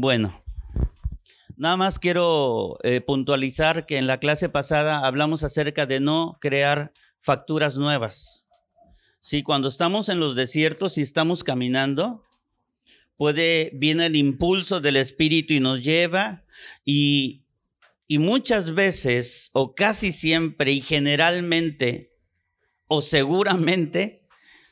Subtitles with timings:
[0.00, 0.44] Bueno,
[1.56, 6.92] nada más quiero eh, puntualizar que en la clase pasada hablamos acerca de no crear
[7.18, 8.48] facturas nuevas.
[9.18, 12.22] Si cuando estamos en los desiertos y estamos caminando,
[13.16, 16.44] puede, viene el impulso del Espíritu y nos lleva
[16.84, 17.42] y,
[18.06, 22.12] y muchas veces o casi siempre y generalmente
[22.86, 24.17] o seguramente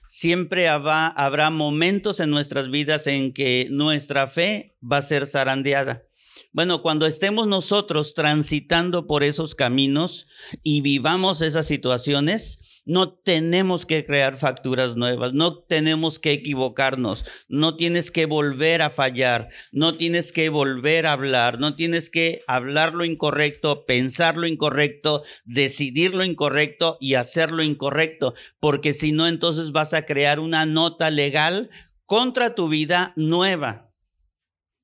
[0.08, 6.04] siempre habrá, momentos en nuestras vidas en que nuestra fe va a ser zarandeada.
[6.52, 10.28] Bueno, cuando estemos nosotros transitando por esos caminos
[10.62, 17.76] y vivamos esas situaciones, no tenemos que crear facturas nuevas, no tenemos que equivocarnos, no
[17.76, 22.94] tienes que volver a fallar, no tienes que volver a hablar, no tienes que hablar
[22.94, 29.26] lo incorrecto, pensar lo incorrecto, decidir lo incorrecto y hacer lo incorrecto, porque si no,
[29.26, 31.70] entonces vas a crear una nota legal
[32.04, 33.92] contra tu vida nueva.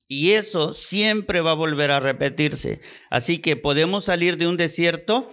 [0.09, 2.81] Y eso siempre va a volver a repetirse.
[3.09, 5.31] Así que podemos salir de un desierto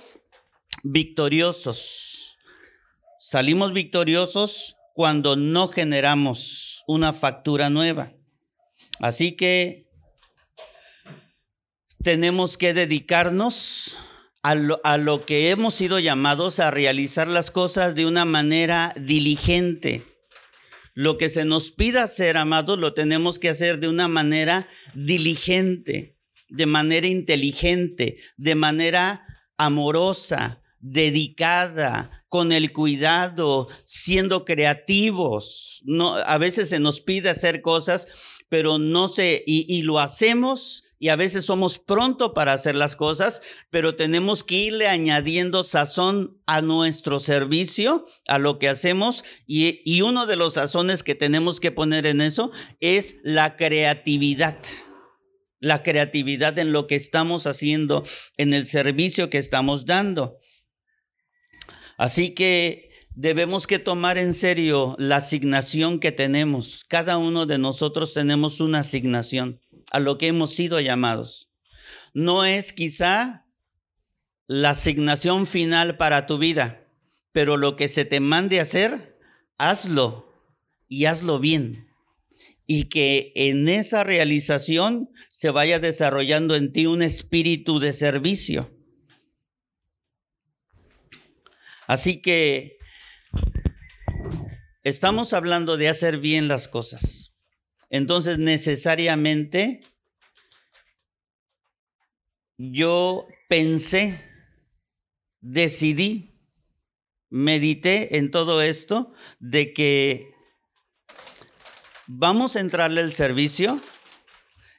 [0.85, 2.10] victoriosos
[3.23, 8.15] Salimos victoriosos cuando no generamos una factura nueva.
[8.99, 9.87] Así que
[12.03, 13.99] tenemos que dedicarnos
[14.43, 20.03] a lo, que hemos sido llamados a realizar las cosas de una manera diligente.
[20.95, 26.17] Lo que se nos pida hacer, amados, lo tenemos que hacer de una manera diligente,
[26.49, 29.27] de manera inteligente, de manera
[29.59, 35.83] amorosa, dedicada, con el cuidado, siendo creativos.
[35.85, 38.09] No, a veces se nos pide hacer cosas,
[38.49, 42.95] pero no sé, y, y lo hacemos y a veces somos pronto para hacer las
[42.95, 49.81] cosas, pero tenemos que irle añadiendo sazón a nuestro servicio, a lo que hacemos, y,
[49.91, 54.57] y uno de los sazones que tenemos que poner en eso es la creatividad
[55.63, 58.03] la creatividad en lo que estamos haciendo,
[58.39, 60.39] en el servicio que estamos dando.
[62.01, 66.83] Así que debemos que tomar en serio la asignación que tenemos.
[66.89, 71.51] Cada uno de nosotros tenemos una asignación a lo que hemos sido llamados.
[72.15, 73.45] No es quizá
[74.47, 76.89] la asignación final para tu vida,
[77.33, 79.19] pero lo que se te mande hacer,
[79.59, 80.33] hazlo
[80.89, 81.87] y hazlo bien.
[82.67, 88.80] Y que en esa realización se vaya desarrollando en ti un espíritu de servicio
[91.91, 92.79] Así que
[94.85, 97.35] estamos hablando de hacer bien las cosas.
[97.89, 99.81] Entonces, necesariamente,
[102.57, 104.25] yo pensé,
[105.41, 106.39] decidí,
[107.29, 110.33] medité en todo esto de que
[112.07, 113.81] vamos a entrarle al servicio.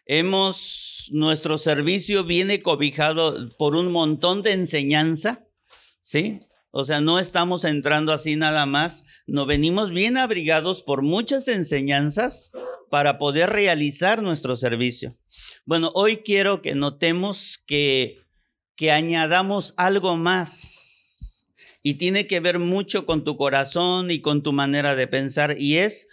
[0.05, 5.45] Hemos, nuestro servicio viene cobijado por un montón de enseñanza,
[6.01, 6.47] ¿sí?
[6.71, 12.51] O sea, no estamos entrando así nada más, no venimos bien abrigados por muchas enseñanzas
[12.89, 15.17] para poder realizar nuestro servicio.
[15.65, 18.19] Bueno, hoy quiero que notemos que,
[18.77, 21.47] que añadamos algo más
[21.83, 25.77] y tiene que ver mucho con tu corazón y con tu manera de pensar y
[25.77, 26.07] es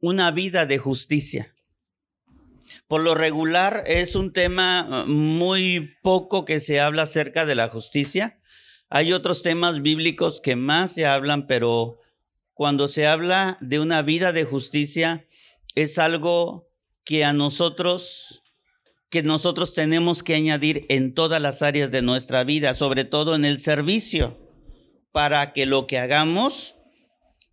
[0.00, 1.54] una vida de justicia.
[2.88, 8.39] Por lo regular es un tema muy poco que se habla acerca de la justicia
[8.90, 12.00] hay otros temas bíblicos que más se hablan, pero
[12.54, 15.26] cuando se habla de una vida de justicia,
[15.76, 16.68] es algo
[17.04, 18.42] que a nosotros,
[19.08, 23.44] que nosotros tenemos que añadir en todas las áreas de nuestra vida, sobre todo en
[23.44, 24.36] el servicio,
[25.12, 26.74] para que lo que hagamos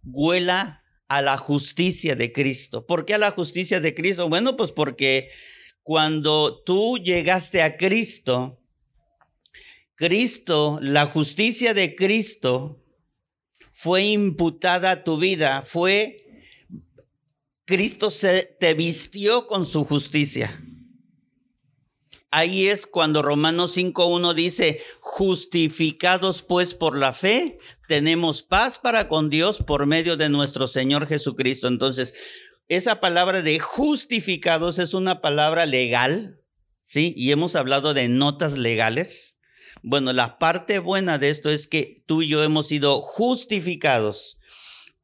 [0.04, 2.88] huela a la justicia de Cristo.
[2.88, 4.28] ¿Por qué a la justicia de Cristo?
[4.28, 5.30] Bueno, pues porque
[5.84, 8.60] cuando tú llegaste a Cristo,
[9.98, 12.84] Cristo, la justicia de Cristo
[13.72, 16.44] fue imputada a tu vida, fue,
[17.66, 20.64] Cristo se, te vistió con su justicia.
[22.30, 27.58] Ahí es cuando Romanos 5.1 dice, justificados pues por la fe,
[27.88, 31.68] tenemos paz para con Dios por medio de nuestro Señor Jesucristo.
[31.68, 32.14] Entonces,
[32.68, 36.40] esa palabra de justificados es una palabra legal,
[36.82, 37.16] ¿sí?
[37.18, 39.37] Y hemos hablado de notas legales.
[39.84, 44.40] Bueno, la parte buena de esto es que tú y yo hemos sido justificados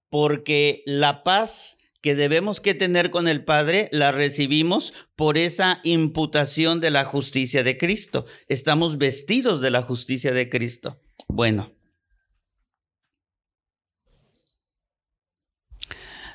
[0.10, 6.82] porque la paz que debemos que tener con el Padre la recibimos por esa imputación
[6.82, 8.26] de la justicia de Cristo.
[8.50, 11.02] Estamos vestidos de la justicia de Cristo.
[11.30, 11.74] Bueno.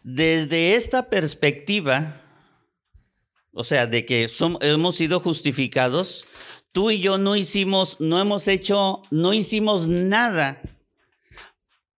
[0.02, 2.22] Desde esta perspectiva,
[3.52, 4.30] o sea, de que
[4.62, 6.26] hemos sido justificados,
[6.72, 10.60] tú y yo no hicimos, no hemos hecho, no hicimos nada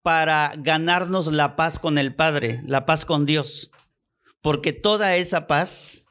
[0.03, 3.71] para ganarnos la paz con el Padre, la paz con Dios.
[4.41, 6.07] Porque toda esa paz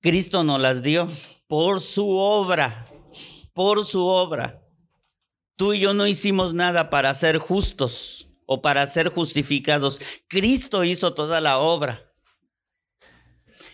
[0.00, 1.08] Cristo nos las dio
[1.46, 2.86] por su obra,
[3.52, 4.62] por su obra.
[5.56, 10.00] Tú y yo no hicimos nada para ser justos o para ser justificados.
[10.26, 12.10] Cristo hizo toda la obra.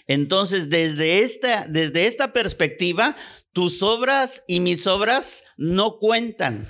[0.09, 3.17] Entonces, desde esta, desde esta perspectiva,
[3.57, 6.69] tus obras y mis obras no cuentan.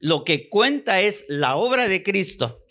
[0.00, 2.64] Lo que cuenta es la obra de Cristo.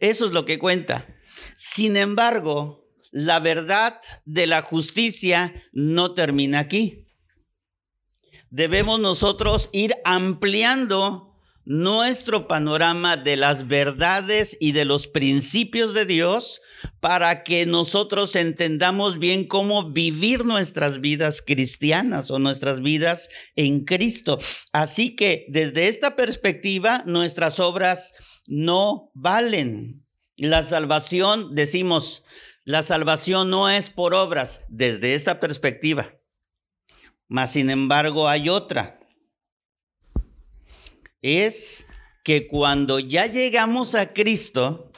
[0.00, 1.06] Eso es lo que cuenta.
[1.54, 7.06] Sin embargo, la verdad de la justicia no termina aquí.
[8.50, 16.60] Debemos nosotros ir ampliando nuestro panorama de las verdades y de los principios de Dios
[17.00, 24.38] para que nosotros entendamos bien cómo vivir nuestras vidas cristianas o nuestras vidas en Cristo.
[24.72, 28.14] Así que desde esta perspectiva, nuestras obras
[28.46, 30.06] no valen.
[30.36, 32.24] La salvación, decimos,
[32.64, 36.14] la salvación no es por obras desde esta perspectiva.
[37.28, 39.00] Mas, sin embargo, hay otra.
[41.22, 41.88] Es
[42.22, 44.91] que cuando ya llegamos a Cristo,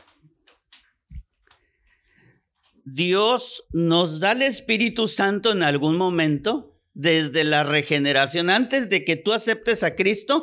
[2.85, 9.17] Dios nos da el Espíritu Santo en algún momento, desde la regeneración, antes de que
[9.17, 10.43] tú aceptes a Cristo,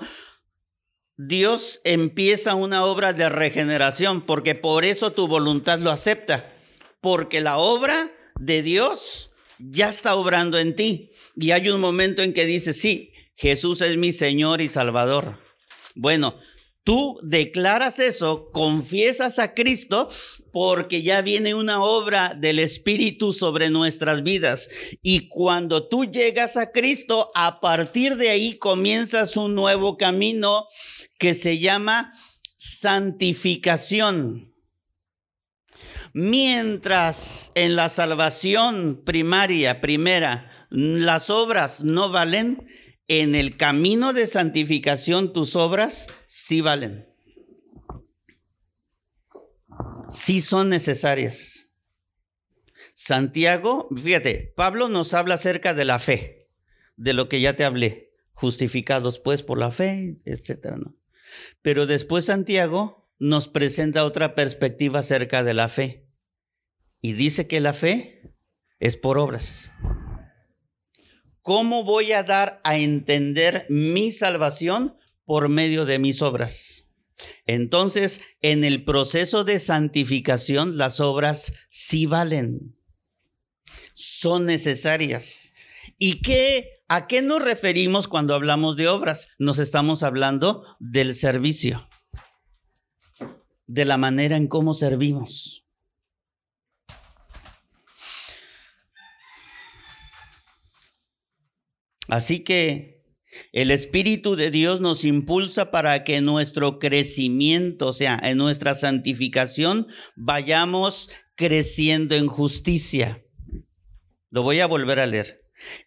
[1.18, 6.52] Dios empieza una obra de regeneración, porque por eso tu voluntad lo acepta,
[7.00, 11.12] porque la obra de Dios ya está obrando en ti.
[11.36, 15.38] Y hay un momento en que dice, sí, Jesús es mi Señor y Salvador.
[15.96, 16.40] Bueno,
[16.84, 20.10] Tú declaras eso, confiesas a Cristo
[20.52, 24.70] porque ya viene una obra del Espíritu sobre nuestras vidas.
[25.02, 30.68] Y cuando tú llegas a Cristo, a partir de ahí comienzas un nuevo camino
[31.18, 32.14] que se llama
[32.58, 34.54] santificación.
[36.14, 42.68] Mientras en la salvación primaria, primera, las obras no valen,
[43.20, 47.10] en el camino de santificación tus obras sí valen.
[50.10, 51.74] Sí son necesarias.
[52.94, 56.48] Santiago, fíjate, Pablo nos habla acerca de la fe,
[56.96, 60.78] de lo que ya te hablé, justificados pues por la fe, etcétera.
[61.62, 66.08] Pero después Santiago nos presenta otra perspectiva acerca de la fe
[67.02, 68.34] y dice que la fe
[68.80, 69.74] es por obras.
[71.42, 74.96] ¿Cómo voy a dar a entender mi salvación?
[75.26, 76.90] Por medio de mis obras.
[77.46, 82.76] Entonces, en el proceso de santificación, las obras sí valen.
[83.94, 85.54] Son necesarias.
[85.98, 89.30] ¿Y qué, a qué nos referimos cuando hablamos de obras?
[89.40, 91.88] Nos estamos hablando del servicio,
[93.68, 95.61] de la manera en cómo servimos.
[102.12, 103.06] Así que
[103.54, 109.88] el Espíritu de Dios nos impulsa para que nuestro crecimiento, o sea, en nuestra santificación,
[110.18, 113.24] vayamos creciendo en justicia.
[114.30, 115.40] Lo voy a volver a leer.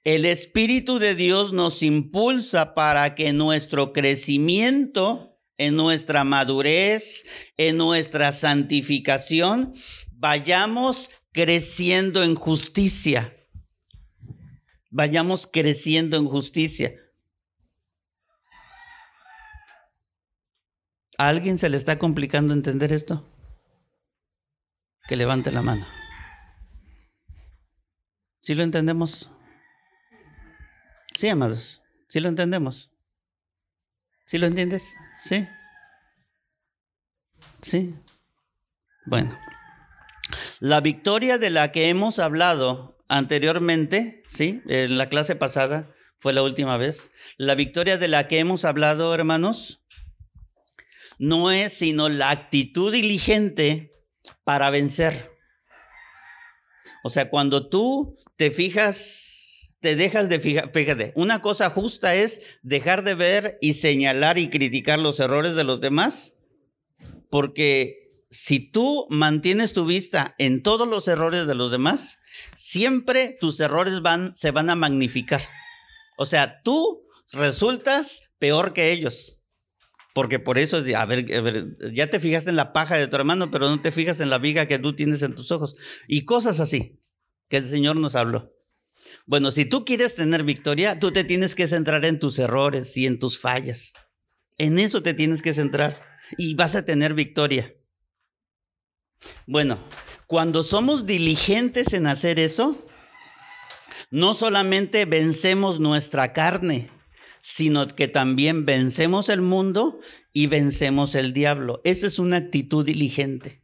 [0.03, 7.27] El Espíritu de Dios nos impulsa para que nuestro crecimiento, en nuestra madurez,
[7.59, 9.75] en nuestra santificación,
[10.11, 13.37] vayamos creciendo en justicia
[14.95, 16.95] vayamos creciendo en justicia.
[21.19, 23.29] ¿A alguien se le está complicando entender esto?
[25.09, 25.85] Que levante la mano.
[28.41, 29.31] ¿Sí lo entendemos?
[31.19, 31.83] Sí, amados.
[32.09, 32.93] ¿Sí lo entendemos?
[34.27, 34.95] ¿Sí lo entiendes?
[35.25, 35.49] ¿Sí?
[37.63, 37.97] ¿Sí?
[39.07, 39.37] Bueno.
[40.61, 44.63] La victoria de la que hemos hablado anteriormente, ¿sí?
[44.67, 47.11] En la clase pasada fue la última vez.
[47.37, 49.85] La victoria de la que hemos hablado, hermanos,
[51.19, 53.93] no es sino la actitud diligente
[54.45, 55.33] para vencer.
[57.03, 62.41] O sea, cuando tú te fijas, te dejas de fijar, fíjate, una cosa justa es
[62.63, 66.43] dejar de ver y señalar y criticar los errores de los demás,
[67.29, 72.21] porque si tú mantienes tu vista en todos los errores de los demás,
[72.55, 75.43] siempre tus errores van, se van a magnificar.
[76.17, 79.41] O sea, tú resultas peor que ellos.
[80.15, 83.91] Porque por eso, ya te fijaste en la paja de tu hermano, pero no te
[83.91, 85.75] fijas en la viga que tú tienes en tus ojos.
[86.07, 87.01] Y cosas así
[87.49, 88.55] que el Señor nos habló.
[89.27, 93.07] Bueno, si tú quieres tener victoria, tú te tienes que centrar en tus errores y
[93.07, 93.93] en tus fallas.
[94.57, 96.01] En eso te tienes que centrar
[96.39, 97.75] y vas a tener victoria.
[99.47, 99.83] Bueno,
[100.35, 102.85] cuando somos diligentes en hacer eso,
[104.11, 106.91] no solamente vencemos nuestra carne,
[107.41, 110.01] sino que también vencemos el mundo
[110.33, 111.81] y vencemos el diablo.
[111.85, 113.63] Esa es una actitud diligente.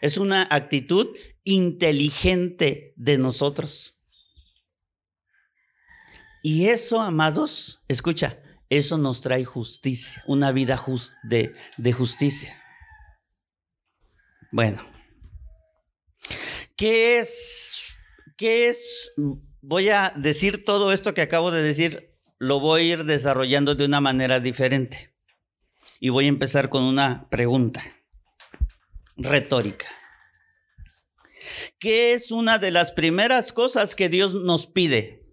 [0.00, 1.08] Es una actitud
[1.42, 3.98] inteligente de nosotros.
[6.44, 8.40] Y eso, amados, escucha,
[8.70, 10.80] eso nos trae justicia, una vida
[11.24, 12.56] de, justicia.
[14.52, 14.97] Bueno,
[16.78, 17.98] ¿qué es?
[18.38, 19.12] ¿Qué es?
[19.60, 23.84] Voy a decir todo esto que acabo de decir, lo voy a ir desarrollando de
[23.84, 25.12] una manera diferente.
[26.00, 27.82] Y voy a empezar con una pregunta
[29.16, 29.86] retórica.
[31.80, 35.26] ¿Qué es una de las primeras cosas que Dios nos pide?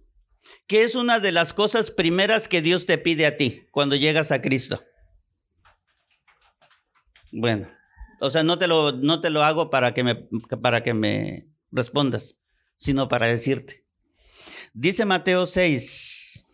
[0.67, 4.31] ¿Qué es una de las cosas primeras que Dios te pide a ti cuando llegas
[4.31, 4.83] a Cristo?
[7.31, 7.69] Bueno,
[8.25, 10.15] o sea, no te lo, no te lo hago para que, me,
[10.61, 12.37] para que me respondas,
[12.77, 13.85] sino para decirte.
[14.73, 16.45] Dice Mateo 6.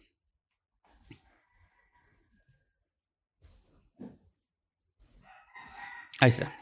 [6.20, 6.56] Ahí está.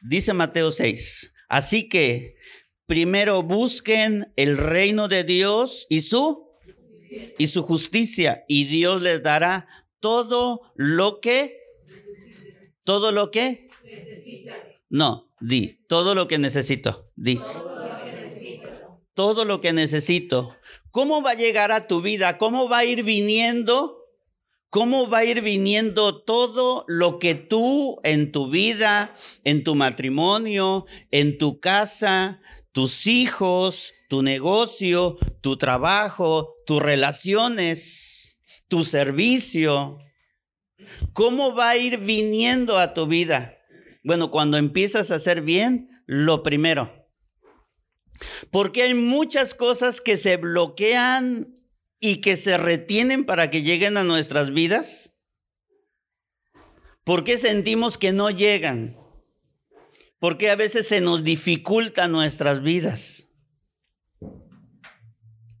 [0.00, 1.34] Dice Mateo 6.
[1.48, 2.36] Así que
[2.86, 6.50] primero busquen el reino de Dios y su
[7.38, 9.68] y su justicia y Dios les dará
[10.00, 11.58] todo lo que
[12.84, 13.68] todo lo que
[14.92, 17.40] no, di, todo lo que necesito, di.
[19.14, 20.54] Todo lo que necesito.
[20.90, 22.36] ¿Cómo va a llegar a tu vida?
[22.36, 24.04] ¿Cómo va a ir viniendo?
[24.68, 30.84] ¿Cómo va a ir viniendo todo lo que tú en tu vida, en tu matrimonio,
[31.10, 39.98] en tu casa, tus hijos, tu negocio, tu trabajo, tus relaciones, tu servicio?
[41.14, 43.56] ¿Cómo va a ir viniendo a tu vida?
[44.02, 46.92] Bueno, cuando empiezas a hacer bien, lo primero.
[48.50, 51.54] Porque hay muchas cosas que se bloquean
[52.00, 55.18] y que se retienen para que lleguen a nuestras vidas.
[57.04, 58.96] ¿Por qué sentimos que no llegan?
[60.18, 63.30] Porque a veces se nos dificultan nuestras vidas.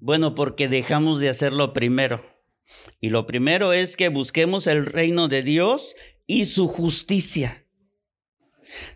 [0.00, 2.24] Bueno, porque dejamos de hacerlo primero.
[3.00, 5.94] Y lo primero es que busquemos el reino de Dios
[6.26, 7.61] y su justicia.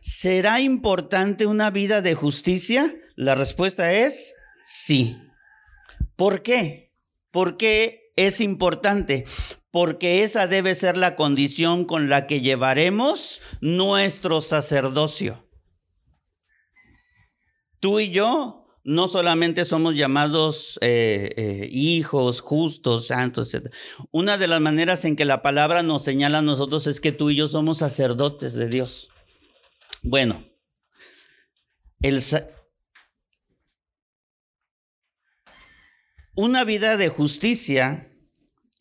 [0.01, 2.95] ¿Será importante una vida de justicia?
[3.15, 5.17] La respuesta es sí.
[6.17, 6.95] ¿Por qué?
[7.31, 9.25] ¿Por qué es importante?
[9.71, 15.47] Porque esa debe ser la condición con la que llevaremos nuestro sacerdocio.
[17.81, 23.73] Tú y yo no solamente somos llamados eh, eh, hijos, justos, santos, etc.
[24.13, 27.31] Una de las maneras en que la palabra nos señala a nosotros es que tú
[27.31, 29.11] y yo somos sacerdotes de Dios.
[30.09, 30.47] Bueno,
[36.37, 38.17] una vida de justicia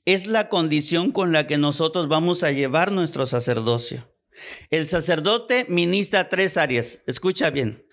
[0.05, 4.15] es la condición con la que nosotros vamos a llevar nuestro sacerdocio.
[4.69, 7.01] El sacerdote ministra tres áreas.
[7.07, 7.87] Escucha bien.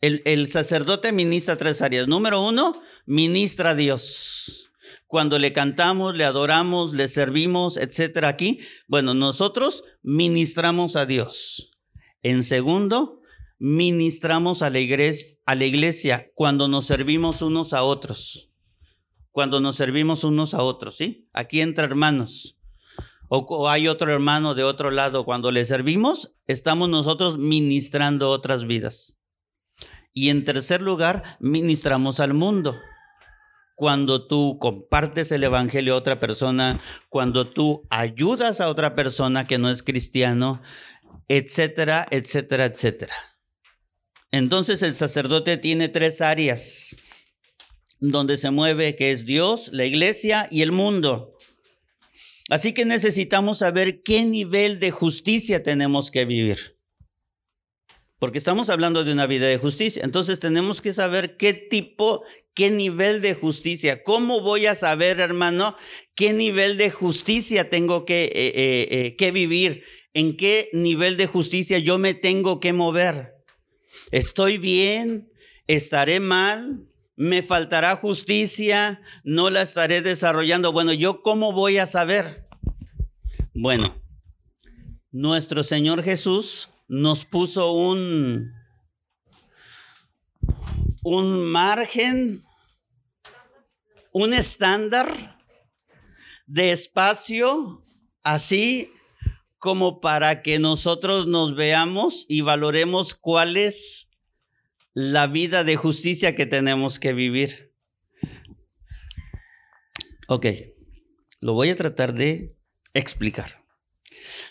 [0.00, 2.06] El, el, sacerdote ministra tres áreas.
[2.06, 4.70] Número uno, ministra a Dios.
[5.08, 11.75] Cuando le cantamos, le adoramos, le servimos, etcétera, aquí, bueno, nosotros ministramos a Dios.
[12.22, 13.20] En segundo,
[13.58, 18.52] ministramos a la iglesia, a la iglesia cuando nos servimos unos a otros.
[19.30, 21.28] Cuando nos servimos unos a otros, ¿sí?
[21.32, 22.56] Aquí entre hermanos.
[23.28, 25.24] O, hay otro hermano de otro lado.
[25.24, 29.18] Cuando le servimos, estamos nosotros ministrando otras vidas.
[30.12, 32.76] Y en tercer lugar, ministramos al mundo.
[33.74, 36.80] Cuando tú compartes el Evangelio a otra persona,
[37.10, 40.62] cuando tú ayudas a otra persona que no es cristiano,
[41.28, 43.14] etcétera, etcétera, etcétera.
[44.32, 46.96] Entonces el sacerdote tiene tres áreas
[48.00, 51.36] donde se mueve, que es Dios, la iglesia y el mundo.
[52.48, 56.76] Así que necesitamos saber qué nivel de justicia tenemos que vivir.
[58.18, 60.02] Porque estamos hablando de una vida de justicia.
[60.04, 64.02] Entonces tenemos que saber qué tipo, qué nivel de justicia.
[64.02, 65.76] ¿Cómo voy a saber, hermano,
[66.14, 69.84] qué nivel de justicia tengo que, eh, eh, eh, que vivir?
[70.16, 73.34] En qué nivel de justicia yo me tengo que mover.
[74.10, 75.30] ¿Estoy bien?
[75.66, 76.88] ¿Estaré mal?
[77.16, 79.02] ¿Me faltará justicia?
[79.24, 80.72] ¿No la estaré desarrollando?
[80.72, 82.48] Bueno, ¿yo cómo voy a saber?
[83.52, 84.02] Bueno,
[85.10, 88.54] nuestro Señor Jesús nos puso un,
[91.02, 92.42] un margen,
[94.12, 95.36] un estándar
[96.46, 97.84] de espacio
[98.22, 98.90] así
[99.58, 104.10] como para que nosotros nos veamos y valoremos cuál es
[104.94, 107.74] la vida de justicia que tenemos que vivir.
[110.28, 110.46] Ok,
[111.40, 112.56] lo voy a tratar de
[112.94, 113.62] explicar.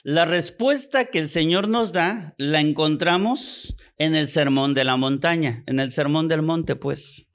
[0.04, 5.64] La respuesta que el Señor nos da la encontramos en el sermón de la montaña,
[5.66, 7.28] en el sermón del monte, pues.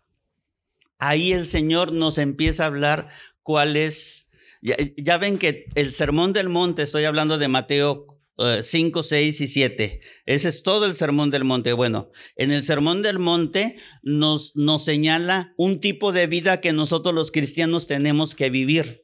[0.98, 3.08] Ahí el Señor nos empieza a hablar
[3.42, 4.29] cuál es,
[4.60, 8.06] ya, ven que el sermón del monte, estoy hablando de Mateo
[8.62, 10.00] 5, eh, 6 y 7.
[10.26, 11.72] Ese es todo el sermón del monte.
[11.72, 17.14] Bueno, en el sermón del monte nos, nos señala un tipo de vida que nosotros
[17.14, 19.02] los cristianos tenemos que vivir.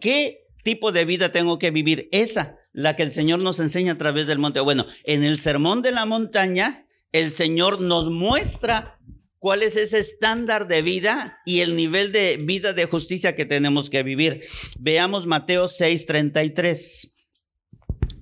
[0.00, 2.08] ¿Qué tipo de vida tengo que vivir?
[2.12, 4.60] Esa, la que el Señor nos enseña a través del monte.
[4.60, 8.99] Bueno, en el sermón de la montaña, el Señor nos muestra
[9.40, 13.90] cuál es ese estándar de vida y el nivel de vida de justicia que tenemos
[13.90, 14.44] que vivir.
[14.78, 17.14] Veamos Mateo 6:33.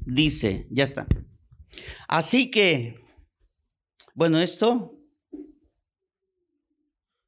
[0.06, 1.06] Dice, ya está.
[2.06, 3.04] Así que,
[4.14, 4.94] bueno, esto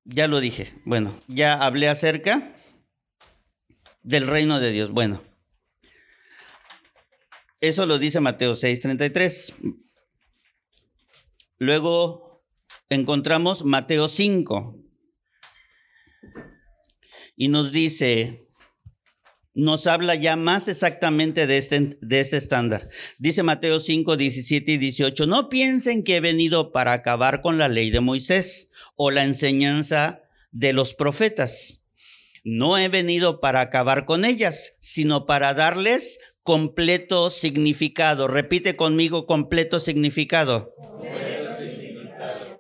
[0.05, 0.73] ya lo dije.
[0.85, 2.57] Bueno, ya hablé acerca
[4.03, 4.93] del reino de Dios.
[4.93, 5.23] Bueno,
[7.61, 9.55] eso lo dice Mateo 6:33.
[11.59, 12.30] Luego
[12.91, 14.77] encontramos Mateo 5
[17.37, 18.49] y nos dice,
[19.55, 22.91] nos habla ya más exactamente de este, de este estándar.
[23.19, 27.69] Dice Mateo 5, 17 y 18, no piensen que he venido para acabar con la
[27.69, 31.87] ley de Moisés o la enseñanza de los profetas.
[32.43, 38.27] No he venido para acabar con ellas, sino para darles completo significado.
[38.29, 40.75] Repite conmigo completo significado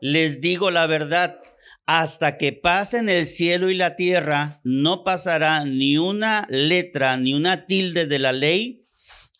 [0.01, 1.41] les digo la verdad,
[1.87, 7.67] hasta que pasen el cielo y la tierra, no pasará ni una letra, ni una
[7.67, 8.87] tilde de la ley,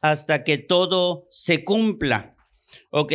[0.01, 2.37] hasta que todo se cumpla.
[2.91, 3.13] Ok,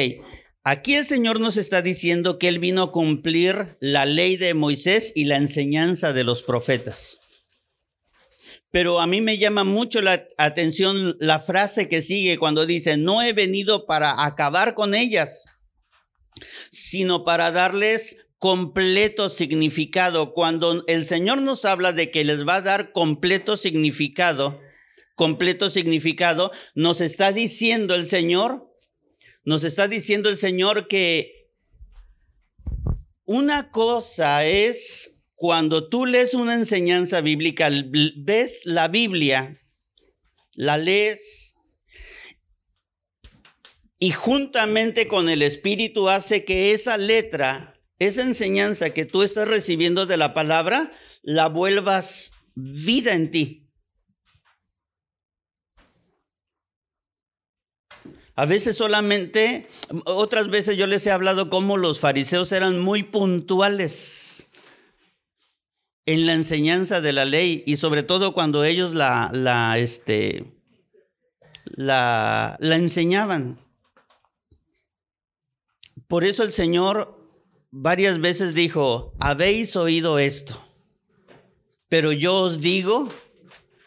[0.63, 5.11] aquí el Señor nos está diciendo que Él vino a cumplir la ley de Moisés
[5.15, 7.19] y la enseñanza de los profetas.
[8.71, 13.21] Pero a mí me llama mucho la atención la frase que sigue cuando dice, no
[13.21, 15.45] he venido para acabar con ellas,
[16.71, 20.33] sino para darles completo significado.
[20.33, 24.59] Cuando el Señor nos habla de que les va a dar completo significado,
[25.15, 28.71] completo significado, nos está diciendo el Señor,
[29.43, 31.49] nos está diciendo el Señor que
[33.23, 37.69] una cosa es cuando tú lees una enseñanza bíblica,
[38.17, 39.61] ves la Biblia,
[40.53, 41.54] la lees,
[44.05, 50.05] y juntamente con el Espíritu hace que esa letra, esa enseñanza que tú estás recibiendo
[50.05, 50.91] de la palabra,
[51.23, 53.67] la vuelvas vida en ti.
[58.35, 59.67] A veces solamente,
[60.05, 64.45] otras veces yo les he hablado cómo los fariseos eran muy puntuales
[66.05, 70.45] en la enseñanza de la ley y sobre todo cuando ellos la, este,
[71.75, 73.64] la enseñaban.
[76.07, 77.17] Por eso el Señor
[77.71, 80.63] varias veces dijo, habéis oído esto,
[81.89, 83.09] pero yo os digo,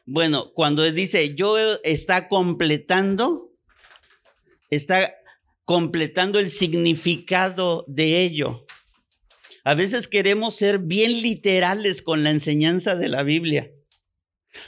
[0.05, 3.53] bueno, cuando dice, yo está completando,
[4.71, 5.15] está
[5.65, 8.65] completando el significado de ello.
[9.65, 13.71] A veces queremos ser bien literales con la enseñanza de la Biblia.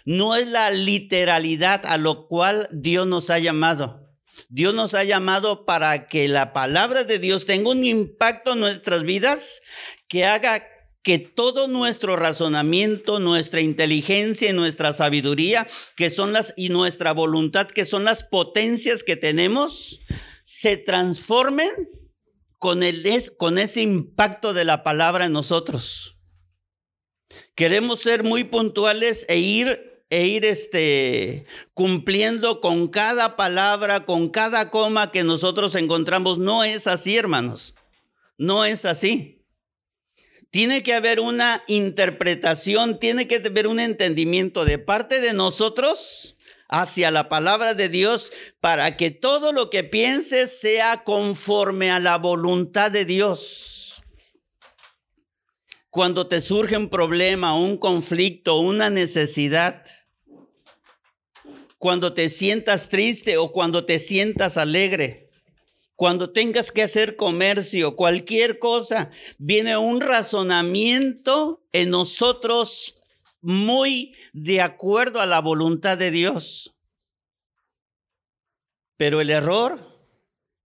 [0.04, 3.99] No es la literalidad a lo cual Dios nos ha llamado.
[4.48, 9.02] Dios nos ha llamado para que la palabra de Dios tenga un impacto en nuestras
[9.02, 9.62] vidas
[10.08, 10.62] que haga
[11.02, 17.68] que todo nuestro razonamiento, nuestra inteligencia y nuestra sabiduría, que son las y nuestra voluntad,
[17.68, 20.00] que son las potencias que tenemos,
[20.42, 21.70] se transformen
[22.58, 23.06] con el
[23.38, 26.18] con ese impacto de la palabra en nosotros.
[27.54, 34.70] Queremos ser muy puntuales e ir e ir este, cumpliendo con cada palabra, con cada
[34.70, 36.38] coma que nosotros encontramos.
[36.38, 37.74] No es así, hermanos.
[38.36, 39.44] No es así.
[40.50, 46.36] Tiene que haber una interpretación, tiene que haber un entendimiento de parte de nosotros
[46.68, 52.18] hacia la palabra de Dios para que todo lo que pienses sea conforme a la
[52.18, 54.02] voluntad de Dios.
[55.90, 59.84] Cuando te surge un problema, un conflicto, una necesidad,
[61.80, 65.30] cuando te sientas triste o cuando te sientas alegre,
[65.96, 73.00] cuando tengas que hacer comercio, cualquier cosa, viene un razonamiento en nosotros
[73.40, 76.76] muy de acuerdo a la voluntad de Dios.
[78.98, 80.06] Pero el error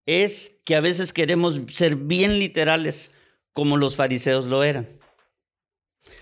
[0.06, 3.14] es que a veces queremos ser bien literales
[3.54, 5.00] como los fariseos lo eran.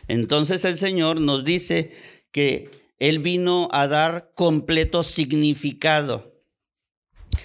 [0.08, 1.98] Entonces el Señor nos dice
[2.32, 6.34] que Él vino a dar completo significado.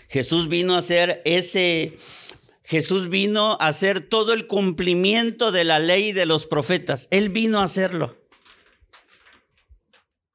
[0.08, 1.98] Jesús vino a hacer ese,
[2.64, 7.08] Jesús vino a hacer todo el cumplimiento de la ley de los profetas.
[7.11, 8.18] Él vino a hacerlo.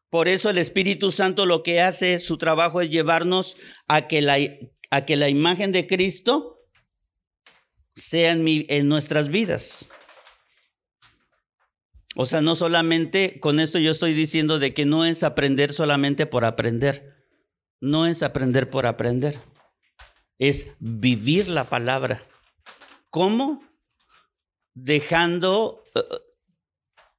[0.10, 4.38] Por eso el Espíritu Santo lo que hace, su trabajo es llevarnos a que la,
[4.91, 6.60] a que la imagen de Cristo
[7.95, 9.88] sea en, en nuestras vidas.
[12.15, 16.26] O sea, no solamente con esto yo estoy diciendo de que no es aprender solamente
[16.26, 17.13] por aprender.
[17.82, 19.39] No es aprender por aprender.
[20.38, 22.28] Es vivir la palabra.
[23.10, 23.63] ¿Cómo?
[24.73, 26.02] Dejando eh,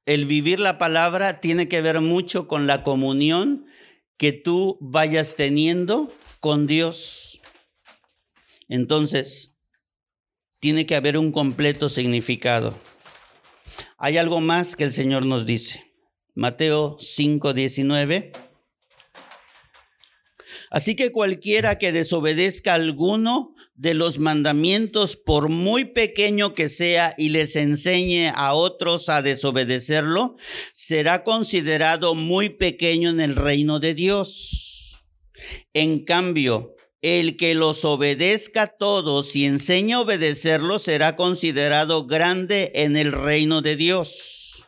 [0.05, 3.65] el vivir la palabra tiene que ver mucho con la comunión
[4.17, 7.41] que tú vayas teniendo con Dios.
[8.69, 9.57] Entonces,
[10.59, 12.77] tiene que haber un completo significado.
[13.97, 15.93] Hay algo más que el Señor nos dice.
[16.33, 18.31] Mateo 5:19.
[20.69, 27.29] Así que cualquiera que desobedezca alguno de los mandamientos, por muy pequeño que sea, y
[27.29, 30.37] les enseñe a otros a desobedecerlo,
[30.73, 35.03] será considerado muy pequeño en el reino de Dios.
[35.73, 42.71] En cambio, el que los obedezca a todos y enseña a obedecerlos será considerado grande
[42.75, 44.63] en el reino de Dios.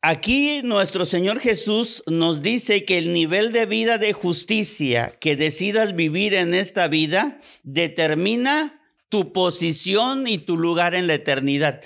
[0.00, 5.96] Aquí nuestro Señor Jesús nos dice que el nivel de vida de justicia que decidas
[5.96, 11.82] vivir en esta vida determina tu posición y tu lugar en la eternidad.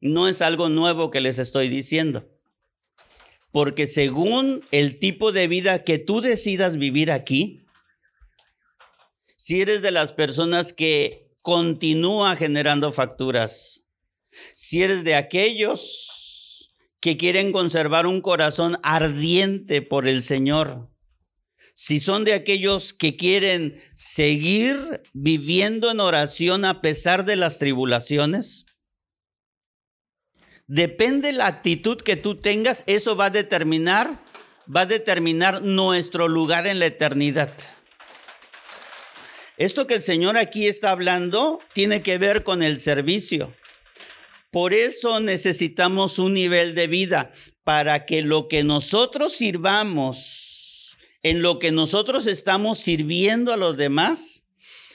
[0.00, 2.31] No es algo nuevo que les estoy diciendo
[3.52, 7.66] porque según el tipo de vida que tú decidas vivir aquí,
[9.36, 13.86] si eres de las personas que continúa generando facturas,
[14.54, 20.88] si eres de aquellos que quieren conservar un corazón ardiente por el Señor,
[21.74, 28.66] si son de aquellos que quieren seguir viviendo en oración a pesar de las tribulaciones,
[30.74, 34.18] Depende la actitud que tú tengas, eso va a determinar,
[34.74, 37.52] va a determinar nuestro lugar en la eternidad.
[39.58, 43.54] Esto que el Señor aquí está hablando tiene que ver con el servicio.
[44.50, 47.32] Por eso necesitamos un nivel de vida
[47.64, 54.46] para que lo que nosotros sirvamos, en lo que nosotros estamos sirviendo a los demás,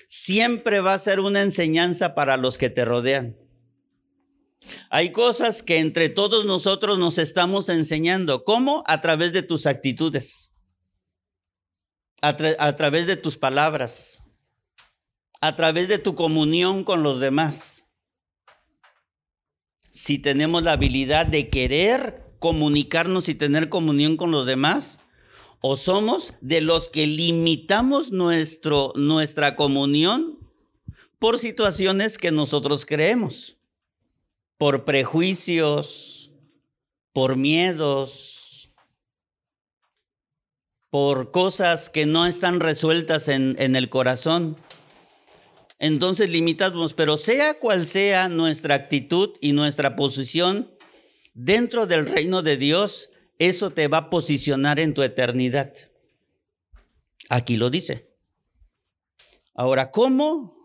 [0.08, 3.47] siempre va a ser una enseñanza para los que te rodean.
[4.90, 8.44] Hay cosas que entre todos nosotros nos estamos enseñando.
[8.44, 8.84] ¿Cómo?
[8.88, 10.54] A través de tus actitudes,
[12.22, 12.36] a,
[12.76, 14.24] través de tus palabras,
[15.42, 17.86] a través de tu comunión con los demás.
[19.92, 25.00] Si tenemos la habilidad de querer comunicarnos y tener comunión con los demás,
[25.60, 30.38] o somos de los que limitamos nuestra comunión
[31.18, 33.57] por situaciones que nosotros creemos
[34.58, 36.32] por prejuicios,
[37.14, 38.72] por miedos,
[40.90, 44.58] por cosas que no están resueltas en, en el corazón.
[45.80, 50.72] Entonces limitamos, pero sea cual sea nuestra actitud y nuestra posición
[51.34, 55.72] dentro del reino de Dios, eso te va a posicionar en tu eternidad.
[57.30, 58.10] Aquí lo dice.
[59.54, 60.57] Ahora, ¿cómo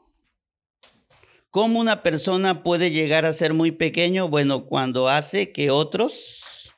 [1.52, 4.26] ¿Cómo una persona puede llegar a ser muy pequeño?
[4.26, 6.72] Bueno, cuando hace que otros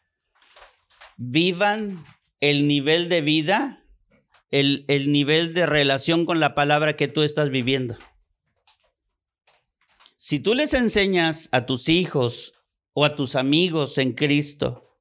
[1.17, 2.05] vivan
[2.41, 3.87] el nivel de vida,
[4.51, 7.97] el, el, nivel de relación con la palabra que tú estás viviendo.
[10.17, 12.55] Si tú les enseñas a tus hijos
[12.95, 14.99] o a tus amigos en Cristo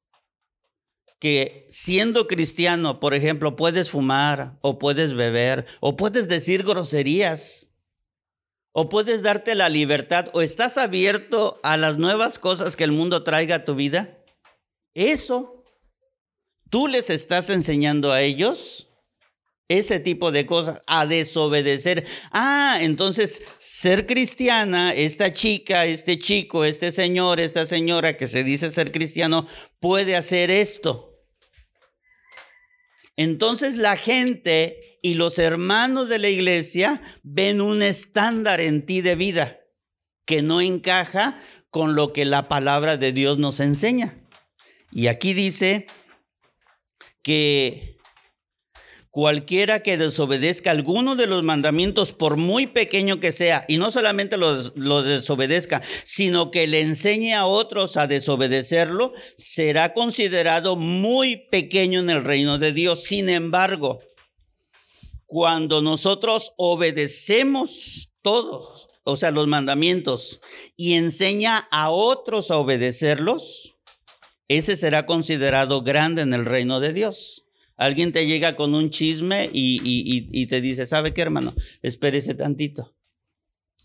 [1.18, 7.73] que siendo cristiano, por ejemplo, puedes fumar o puedes beber o puedes decir groserías,
[8.74, 13.24] o puedes darte la libertad o estás abierto a las nuevas cosas que el mundo
[13.24, 14.18] traiga a tu vida.
[14.96, 15.64] Eso,
[16.70, 18.90] tú les estás enseñando a ellos
[19.70, 22.06] ese tipo de cosas, a desobedecer.
[22.32, 28.72] Ah, entonces ser cristiana, esta chica, este chico, este señor, esta señora que se dice
[28.72, 29.48] ser cristiano,
[29.80, 31.13] puede hacer esto.
[33.16, 39.16] Entonces la gente y los hermanos de la iglesia ven un estándar en ti de
[39.16, 39.60] vida
[40.26, 44.18] que no encaja con lo que la palabra de Dios nos enseña.
[44.92, 45.88] Y aquí dice
[47.22, 47.93] que
[49.14, 54.38] cualquiera que desobedezca alguno de los mandamientos, por muy pequeño que sea, y no solamente
[54.38, 62.10] los, desobedezca, sino que le enseñe a otros a desobedecerlo, será considerado muy pequeño en
[62.10, 63.04] el reino de Dios.
[63.04, 64.00] Sin embargo,
[65.28, 70.42] cuando nosotros obedecemos todos, o sea, los mandamientos,
[70.76, 73.76] y enseña a otros a obedecerlos,
[74.48, 77.43] ese será considerado grande en el reino de Dios.
[77.76, 81.54] Alguien te llega con un chisme y, te dice, ¿sabe qué, hermano?
[81.82, 82.96] Espérese tantito.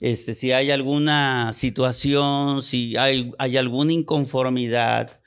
[0.01, 5.21] Este, si hay alguna situación, si hay, hay alguna inconformidad,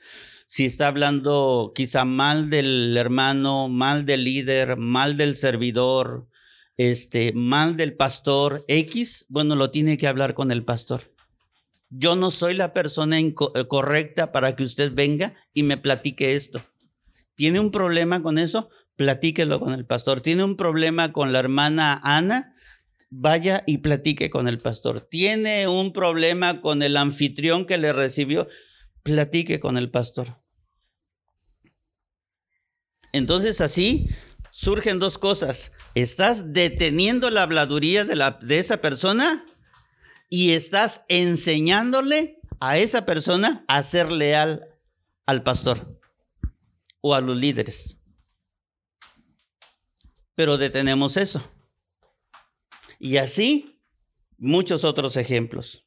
[0.46, 6.28] si está hablando quizá mal del hermano, mal del líder, mal del servidor,
[6.76, 11.12] este, mal del pastor X, bueno, lo tiene que hablar con el pastor.
[11.90, 13.34] Yo no soy la persona eh,
[13.68, 16.62] correcta para que usted venga y me platique esto.
[17.42, 18.70] ¿Tiene un problema con eso?
[18.94, 20.20] Platíquelo con el pastor.
[20.20, 22.54] ¿Tiene un problema con la hermana Ana?
[23.10, 25.00] Vaya y platique con el pastor.
[25.00, 28.46] ¿Tiene un problema con el anfitrión que le recibió?
[29.02, 30.40] Platique con el pastor.
[33.10, 34.06] Entonces así
[34.52, 35.72] surgen dos cosas.
[35.96, 39.44] Estás deteniendo la habladuría de, la, de esa persona
[40.28, 44.64] y estás enseñándole a esa persona a ser leal
[45.26, 46.00] al pastor
[47.02, 48.00] o a los líderes.
[50.34, 51.46] Pero detenemos eso.
[52.98, 53.78] Y así
[54.38, 55.84] muchos otros ejemplos.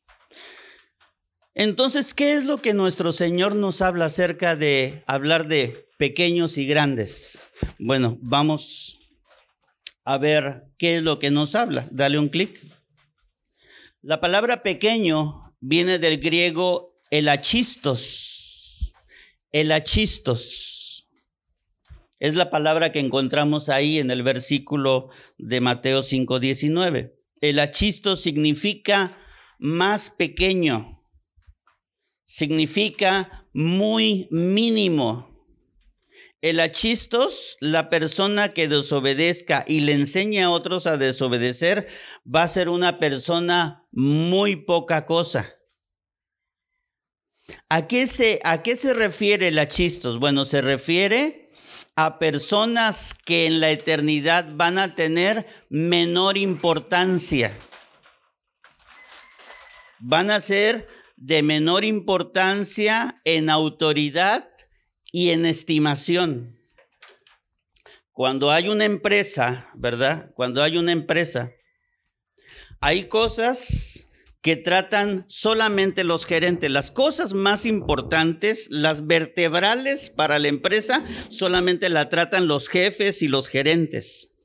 [1.55, 6.67] Entonces, ¿qué es lo que nuestro Señor nos habla acerca de hablar de pequeños y
[6.67, 7.39] grandes?
[7.79, 8.99] Bueno, vamos
[10.03, 11.87] a ver qué es lo que nos habla.
[11.91, 12.59] Dale un clic.
[14.01, 18.93] La palabra pequeño viene del griego elachistos.
[19.51, 20.74] Elachistos.
[22.25, 27.13] Es la palabra que encontramos ahí en el versículo de Mateo 5:19.
[27.39, 27.59] El
[28.15, 29.15] significa
[29.59, 31.03] más pequeño.
[32.25, 35.29] Significa muy mínimo.
[36.41, 41.87] El achistos, la persona que desobedezca y le enseña a otros a desobedecer,
[42.25, 45.53] va a ser una persona muy poca cosa.
[47.69, 50.17] ¿A qué se, a qué se refiere el achistos?
[50.19, 51.44] Bueno, se refiere
[51.95, 57.57] a personas que en la eternidad van a tener menor importancia.
[59.99, 64.49] Van a ser de menor importancia en autoridad
[65.11, 66.59] y en estimación.
[68.11, 70.31] Cuando hay una empresa, ¿verdad?
[70.35, 71.51] Cuando hay una empresa,
[72.81, 74.04] hay cosas
[74.45, 76.69] que tratan solamente los gerentes.
[76.69, 83.27] Las cosas más importantes, las vertebrales para la empresa, solamente la tratan los jefes y
[83.27, 84.35] los gerentes.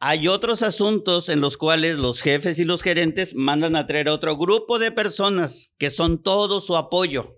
[0.00, 4.14] Hay otros asuntos en los cuales los jefes y los gerentes mandan a traer a
[4.14, 7.36] otro grupo de personas que son todo su apoyo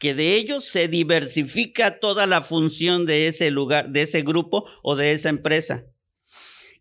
[0.00, 4.94] que de ellos se diversifica toda la función de ese lugar, de ese grupo o
[4.94, 5.86] de esa empresa.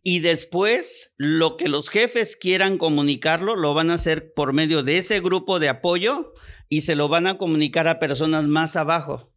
[0.03, 4.97] Y después, lo que los jefes quieran comunicarlo, lo van a hacer por medio de
[4.97, 6.33] ese grupo de apoyo
[6.69, 9.33] y se lo van a comunicar a personas más abajo.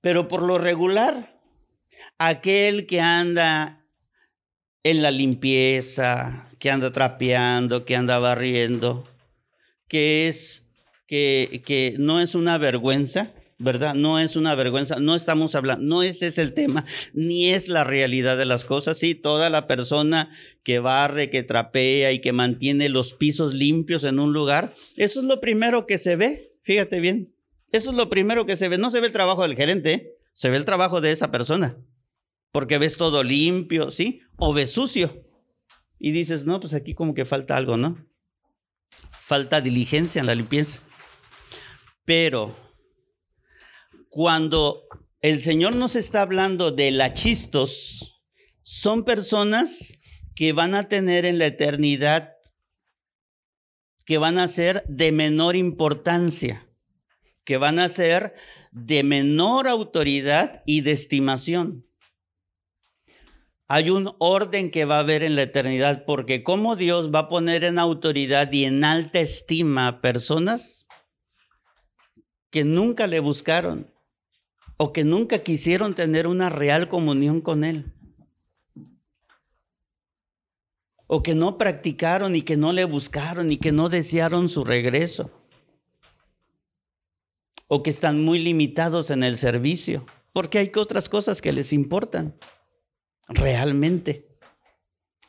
[0.00, 1.40] Pero por lo regular,
[2.18, 3.86] aquel que anda
[4.82, 9.04] en la limpieza, que anda trapeando, que anda barriendo,
[9.86, 10.72] que es
[11.06, 13.94] que, no es una vergüenza, ¿verdad?
[13.94, 17.84] No es una vergüenza, no estamos hablando, no ese es el tema, ni es la
[17.84, 18.98] realidad de las cosas.
[18.98, 20.30] Sí, toda la persona
[20.62, 25.26] que barre, que trapea y que mantiene los pisos limpios en un lugar, eso es
[25.26, 27.34] lo primero que se ve, fíjate bien,
[27.72, 30.14] eso es lo primero que se ve, no se ve el trabajo del gerente, ¿eh?
[30.32, 31.76] se ve el trabajo de esa persona,
[32.52, 34.22] porque ves todo limpio, ¿sí?
[34.36, 35.24] O ves sucio.
[35.98, 38.06] Y dices, no, pues aquí como que falta algo, ¿no?
[39.10, 40.78] Falta diligencia en la limpieza.
[42.04, 42.67] Pero
[44.10, 44.88] cuando
[45.20, 48.22] el Señor nos está hablando de lachistos,
[48.62, 50.00] son personas
[50.34, 52.36] que van a tener en la eternidad,
[54.04, 56.66] que van a ser de menor importancia,
[57.44, 58.34] que van a ser
[58.70, 61.86] de menor autoridad y de estimación.
[63.66, 67.28] Hay un orden que va a haber en la eternidad, porque como Dios va a
[67.28, 70.86] poner en autoridad y en alta estima a personas
[72.50, 73.92] que nunca le buscaron
[74.78, 77.92] o que nunca quisieron tener una real comunión con Él.
[81.06, 85.30] O que no practicaron y que no le buscaron y que no desearon su regreso.
[87.68, 92.38] o que están muy limitados en el servicio, porque hay otras cosas que les importan
[93.28, 94.26] realmente.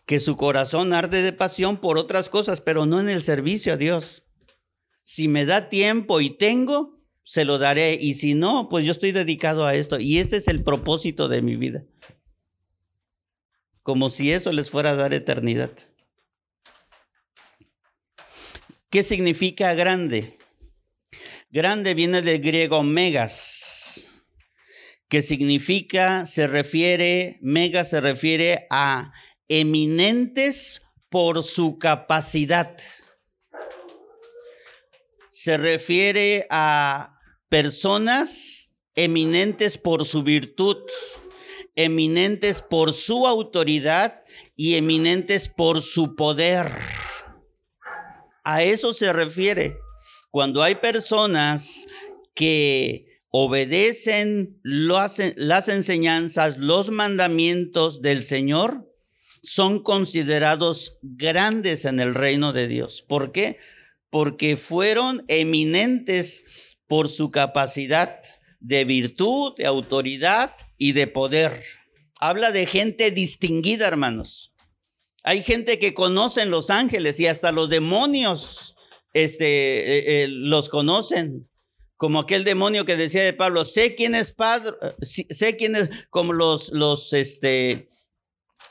[0.06, 3.78] Que su corazón arde de pasión por otras cosas, pero no en el servicio a
[3.78, 4.24] Dios.
[5.04, 6.99] Si me da tiempo y tengo,
[7.30, 7.94] se lo daré.
[7.94, 10.00] Y si no, pues yo estoy dedicado a esto.
[10.00, 11.86] Y este es el propósito de mi vida.
[13.84, 15.70] Como si eso les fuera a dar eternidad.
[18.89, 20.39] ¿Qué significa grande?
[21.52, 24.24] Grande viene del griego megas,
[25.08, 29.13] que significa, se refiere, mega se refiere a
[29.48, 32.76] eminentes por su capacidad
[35.30, 37.19] se refiere a
[37.50, 40.78] personas eminentes por su virtud,
[41.76, 44.24] eminentes por su autoridad
[44.56, 46.68] y eminentes por su poder.
[48.44, 49.78] A eso se refiere.
[50.32, 51.88] Cuando hay personas
[52.36, 58.86] que obedecen las enseñanzas, los mandamientos del Señor,
[59.42, 63.02] son considerados grandes en el reino de Dios.
[63.02, 63.58] ¿Por qué?
[64.10, 68.19] porque fueron eminentes por su capacidad
[68.60, 71.63] de virtud, de autoridad y de poder.
[72.19, 74.54] Habla de gente distinguida, hermanos.
[75.23, 78.75] Hay gente que conocen los ángeles y hasta los demonios
[79.13, 81.47] este, eh, eh, los conocen.
[81.95, 86.34] Como aquel demonio que decía de Pablo, sé quién es padre, sé quién es, como
[86.34, 87.89] los, los, este,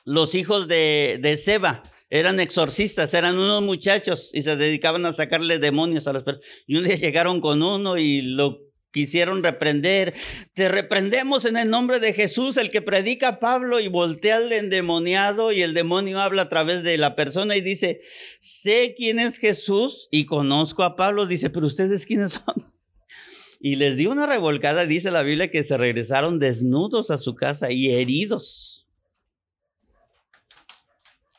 [0.05, 5.59] los hijos de, de Seba, eran exorcistas, eran unos muchachos y se dedicaban a sacarle
[5.59, 6.49] demonios a las personas.
[6.67, 10.15] Y un día llegaron con uno y lo quisieron reprender.
[10.55, 15.53] Te reprendemos en el nombre de Jesús, el que predica Pablo, y voltea al endemoniado
[15.53, 18.01] y el demonio habla a través de la persona y dice,
[18.41, 21.27] sé quién es Jesús y conozco a Pablo.
[21.27, 22.55] Dice, pero ustedes quiénes son.
[23.61, 27.73] Y les dio una revolcada, dice la Biblia, que se regresaron desnudos a su casa
[27.73, 28.87] y heridos.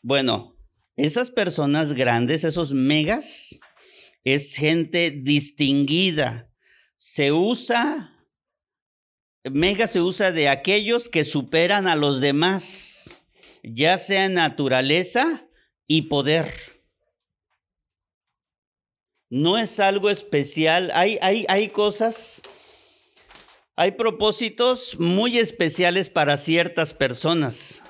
[0.01, 0.58] Bueno,
[1.05, 3.59] esas personas grandes, esos megas,
[4.25, 6.51] es gente distinguida.
[6.97, 8.27] Se usa,
[9.45, 13.11] mega se usa de aquellos que superan a los demás,
[13.63, 15.47] ya sea naturaleza
[15.87, 16.53] y poder.
[19.29, 22.41] No es algo especial, hay, hay, hay cosas,
[23.77, 27.83] hay propósitos muy especiales para ciertas personas,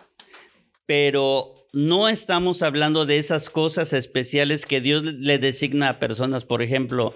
[0.86, 6.62] pero no estamos hablando de esas cosas especiales que Dios le designa a personas, por
[6.62, 7.16] ejemplo,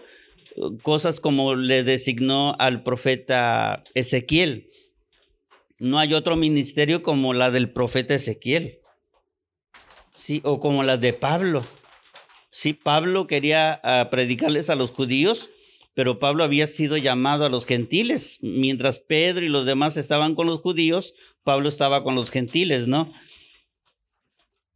[0.81, 4.69] cosas como le designó al profeta Ezequiel.
[5.79, 8.79] No hay otro ministerio como la del profeta Ezequiel.
[10.13, 11.65] Sí, o como la de Pablo.
[12.51, 15.49] Sí, Pablo quería ah, predicarles a los judíos,
[15.95, 18.37] pero Pablo había sido llamado a los gentiles.
[18.41, 23.11] Mientras Pedro y los demás estaban con los judíos, Pablo estaba con los gentiles, ¿no?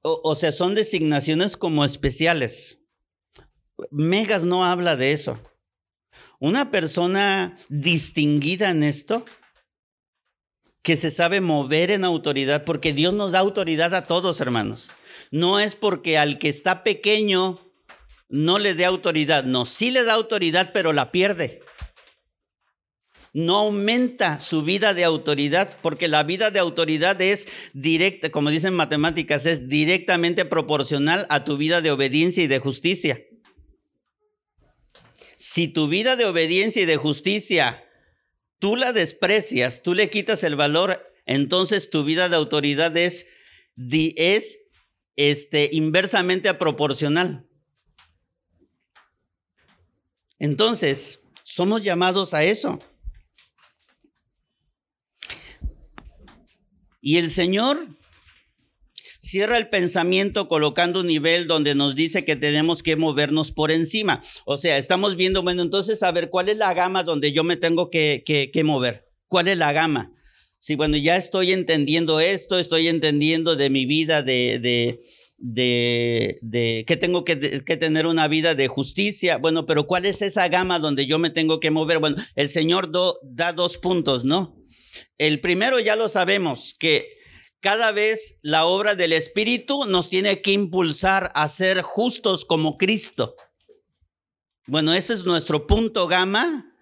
[0.01, 2.83] O, sea, son designaciones como especiales.
[3.91, 5.39] Megas no habla de eso.
[6.39, 9.25] Una persona distinguida en esto,
[10.81, 14.91] que se sabe mover en autoridad, porque Dios nos da autoridad a todos, hermanos.
[15.31, 17.59] No es porque al que está pequeño
[18.29, 21.61] no le dé autoridad, no, sí le da autoridad, pero la pierde
[23.37, 28.73] no aumenta su vida de autoridad, porque la vida de autoridad es directa, como dicen
[28.73, 33.23] matemáticas, es directamente proporcional a tu vida de obediencia y de justicia.
[35.35, 37.85] Si tu vida de obediencia y de justicia
[38.57, 43.27] tú la desprecias, tú le quitas el valor, entonces tu vida de autoridad es,
[44.15, 44.71] es
[45.15, 47.47] este, inversamente proporcional.
[50.39, 52.79] Entonces, somos llamados a eso.
[57.07, 57.87] Y el Señor
[59.17, 64.21] cierra el pensamiento colocando un nivel donde nos dice que tenemos que movernos por encima.
[64.45, 67.55] O sea, estamos viendo, bueno, entonces, a ver, ¿cuál es la gama donde yo me
[67.55, 69.07] tengo que, mover?
[69.29, 70.11] ¿Cuál es la gama?
[70.59, 74.59] Si, bueno, ya estoy entendiendo esto, estoy entendiendo de mi vida de,
[75.37, 79.37] de, de, que tengo que, tener una vida de justicia.
[79.37, 81.99] Bueno, pero ¿cuál es esa gama donde yo me tengo que mover?
[81.99, 82.91] Bueno, el Señor
[83.23, 84.56] da dos puntos, ¿no?
[85.17, 87.17] El primero ya lo sabemos, que
[87.59, 93.35] cada vez la obra del Espíritu nos tiene que impulsar a ser justos como Cristo.
[94.67, 96.75] Bueno, ese es nuestro punto gama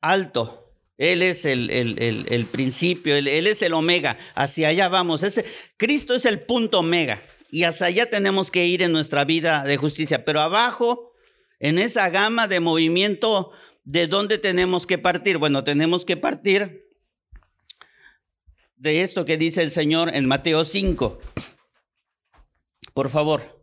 [0.00, 0.58] alto.
[0.96, 4.18] Él es el, el, principio, él, él, es el omega.
[4.34, 5.22] Hacia allá vamos.
[5.22, 5.44] Ese,
[5.76, 7.22] Cristo es el punto omega.
[7.50, 10.24] Y hacia allá tenemos que ir en nuestra vida de justicia.
[10.24, 11.12] Pero abajo,
[11.58, 13.50] en esa gama de movimiento,
[13.84, 15.38] ¿de dónde tenemos que partir?
[15.38, 16.82] Bueno, tenemos que partir
[18.82, 21.20] de esto que dice el Señor en Mateo 5.
[22.92, 23.62] Por favor.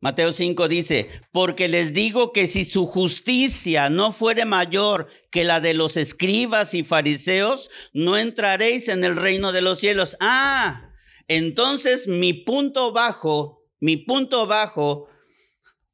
[0.00, 5.60] Mateo 5 dice, porque les digo que si su justicia no fuere mayor que la
[5.60, 10.16] de los escribas y fariseos, no entraréis en el reino de los cielos.
[10.18, 10.90] Ah,
[11.28, 15.08] entonces mi punto bajo, mi punto bajo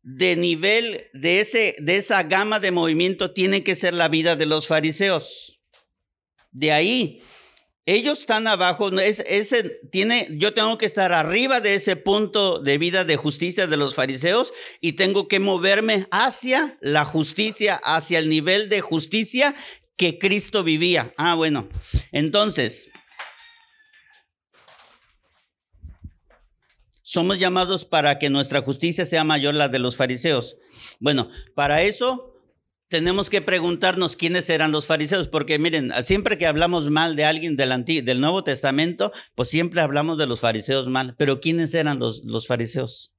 [0.03, 4.47] de nivel de, ese, de esa gama de movimiento tiene que ser la vida de
[4.47, 5.61] los fariseos.
[6.51, 7.23] De ahí
[7.85, 13.05] ellos están abajo, ese tiene, yo tengo que estar arriba de ese punto de vida
[13.05, 18.69] de justicia de los fariseos y tengo que moverme hacia la justicia, hacia el nivel
[18.69, 19.57] de justicia
[19.97, 21.13] que Cristo vivía.
[21.17, 21.69] Ah, bueno.
[22.13, 22.93] Entonces,
[27.03, 30.57] somos llamados para que nuestra justicia sea mayor la de los fariseos.
[31.01, 32.32] Bueno, para eso
[32.93, 37.57] tenemos que preguntarnos quiénes eran los fariseos, porque miren, siempre que hablamos mal de alguien
[37.57, 42.47] del, del Nuevo Testamento, pues siempre hablamos de los fariseos mal, pero ¿quiénes eran los,
[42.47, 43.15] fariseos?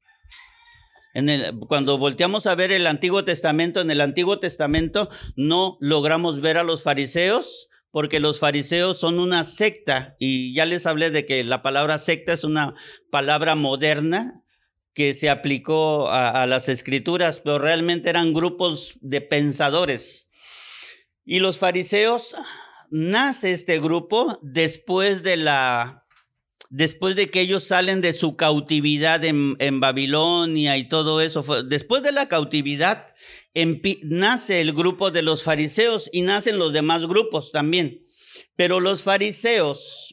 [1.67, 6.63] Cuando volteamos a ver el Antiguo Testamento, en el Antiguo Testamento no logramos ver a
[6.63, 11.63] los fariseos porque los fariseos son una secta y ya les hablé de que la
[11.63, 12.75] palabra secta es una
[13.09, 14.42] palabra moderna
[14.93, 20.29] que se aplicó a, las escrituras, pero realmente eran grupos de pensadores.
[21.25, 22.35] Y los fariseos,
[22.91, 25.99] nace este grupo después de la
[26.69, 32.01] después de que ellos salen de su cautividad en, en Babilonia y todo eso, después
[32.01, 33.13] de la cautividad,
[34.03, 38.03] nace el grupo de los fariseos y nacen los demás grupos también.
[38.55, 40.12] Pero los fariseos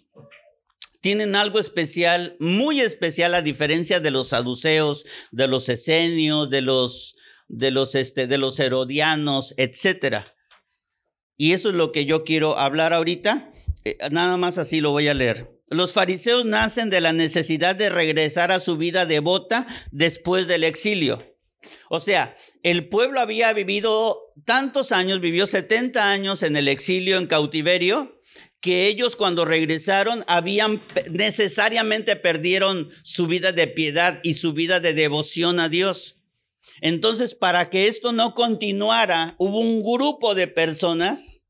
[1.01, 7.17] tienen algo especial, muy especial a diferencia de los saduceos, de los esenios, de los
[7.49, 10.25] de los este de los herodianos, etcétera.
[11.37, 13.51] Y eso es lo que yo quiero hablar ahorita.
[13.85, 15.51] Eh, nada más así lo voy a leer.
[15.69, 21.25] Los fariseos nacen de la necesidad de regresar a su vida devota después del exilio.
[21.89, 27.27] O sea, el pueblo había vivido tantos años, vivió 70 años en el exilio, en
[27.27, 28.20] cautiverio,
[28.61, 34.95] que ellos cuando regresaron habían necesariamente perdieron su vida de piedad y su vida de
[34.95, 36.17] devoción a Dios.
[36.83, 41.45] Entonces, para que esto no continuara, hubo un grupo de personas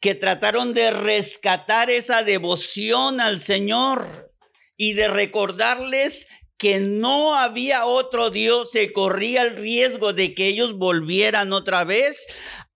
[0.00, 4.32] que trataron de rescatar esa devoción al Señor
[4.76, 10.74] y de recordarles que no había otro Dios, se corría el riesgo de que ellos
[10.74, 12.26] volvieran otra vez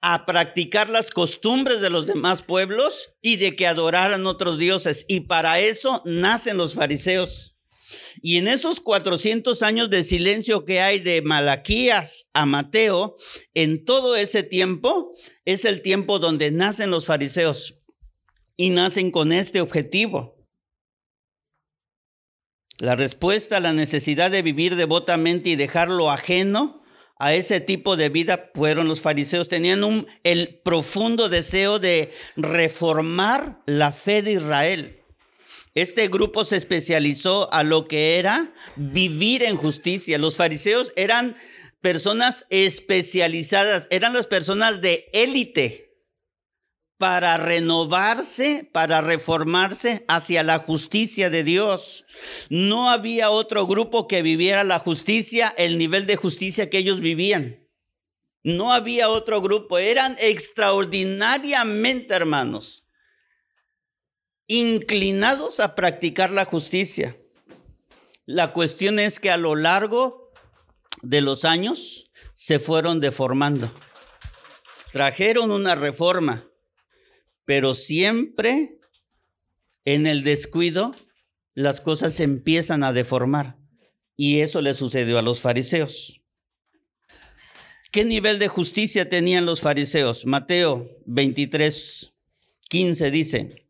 [0.07, 5.07] a practicar las costumbres de los demás pueblos y de que adoraran otros dioses.
[5.09, 7.57] Y para eso nacen los fariseos.
[8.20, 13.16] Y en esos 400 años de silencio que hay de Malaquías a Mateo,
[13.55, 15.14] en todo ese tiempo
[15.46, 17.80] es el tiempo donde nacen los fariseos
[18.59, 20.36] y nacen con este objetivo.
[22.78, 26.84] La respuesta a la necesidad de vivir devotamente y dejar lo ajeno
[27.16, 29.48] a ese tipo de vida fueron los fariseos.
[29.48, 35.00] Tenían un, el profundo deseo de reformar la fe de Israel.
[35.74, 40.18] Este grupo se especializó a lo que era vivir en justicia.
[40.18, 41.36] Los fariseos eran
[41.80, 45.84] personas especializadas, eran las personas de élite
[46.99, 52.07] para renovarse, para reformarse hacia la justicia de Dios.
[52.51, 57.68] No había otro grupo que viviera la justicia, el nivel de justicia que ellos vivían.
[58.42, 62.86] No había otro grupo, eran extraordinariamente hermanos,
[64.47, 67.16] inclinados a practicar la justicia.
[68.26, 70.30] La cuestión es que a lo largo
[71.03, 73.72] de los años se fueron deformando.
[74.92, 76.47] Trajeron una reforma
[77.45, 78.78] pero siempre
[79.84, 80.95] en el descuido
[81.55, 83.59] las cosas se empiezan a deformar.
[84.16, 86.20] Y eso le sucedió a los fariseos.
[87.90, 90.26] ¿Qué nivel de justicia tenían los fariseos?
[90.26, 92.16] Mateo 23,
[92.68, 93.68] 15 dice.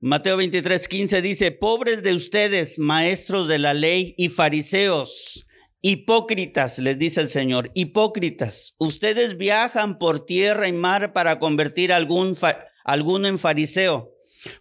[0.00, 5.46] Mateo 23, 15 dice, pobres de ustedes, maestros de la ley y fariseos,
[5.82, 11.96] Hipócritas, les dice el Señor, hipócritas, ustedes viajan por tierra y mar para convertir a
[11.96, 12.36] algún
[12.84, 14.14] alguno en fariseo.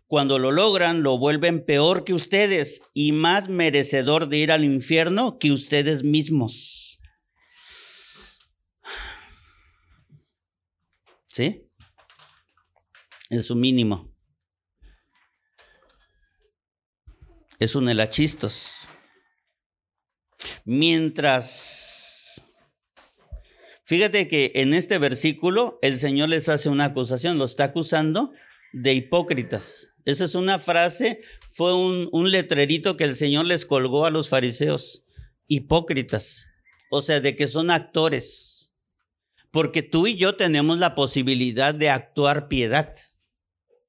[0.08, 5.40] Cuando lo logran, lo vuelven peor que ustedes y más merecedor de ir al infierno
[5.40, 7.00] que ustedes mismos.
[11.28, 11.70] ¿Sí?
[13.30, 14.10] Es su mínimo.
[17.60, 18.79] Es un helachistos
[20.70, 22.44] mientras
[23.86, 28.32] Fíjate que en este versículo el Señor les hace una acusación, lo está acusando
[28.72, 29.96] de hipócritas.
[30.06, 34.30] Esa es una frase, fue un, un letrerito que el Señor les colgó a los
[34.30, 35.06] fariseos.
[35.48, 36.50] Hipócritas,
[36.92, 38.72] o sea, de que son actores.
[39.50, 42.94] Porque tú y yo tenemos la posibilidad de actuar piedad,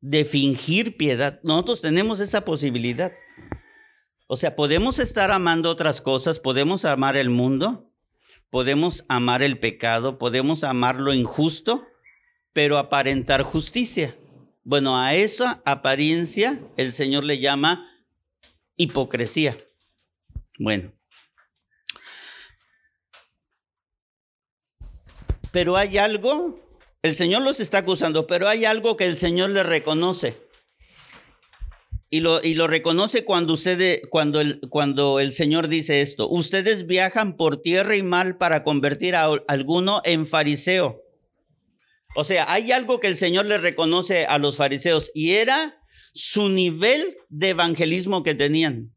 [0.01, 1.41] de fingir piedad.
[1.43, 3.13] Nosotros tenemos esa posibilidad.
[4.33, 7.91] O sea, podemos estar amando otras cosas, podemos amar el mundo,
[8.49, 11.85] podemos amar el pecado, podemos amar lo injusto,
[12.53, 14.17] pero aparentar justicia.
[14.63, 17.91] Bueno, a esa apariencia el Señor le llama
[18.77, 19.59] hipocresía.
[20.61, 20.93] Bueno.
[25.51, 26.61] Pero hay algo,
[27.03, 30.50] el Señor los está acusando, pero hay algo que el Señor le reconoce.
[32.13, 36.29] Y lo, reconoce cuando, usted, cuando, el, Señor dice esto.
[36.29, 41.05] Ustedes viajan por tierra y mar para convertir a alguno en fariseo
[42.15, 45.81] o sea, hay algo que el Señor le reconoce a los fariseos y era
[46.13, 48.95] su nivel de evangelismo que tenían.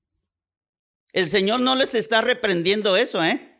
[1.11, 3.59] El Señor no les está reprendiendo eso, ¿eh?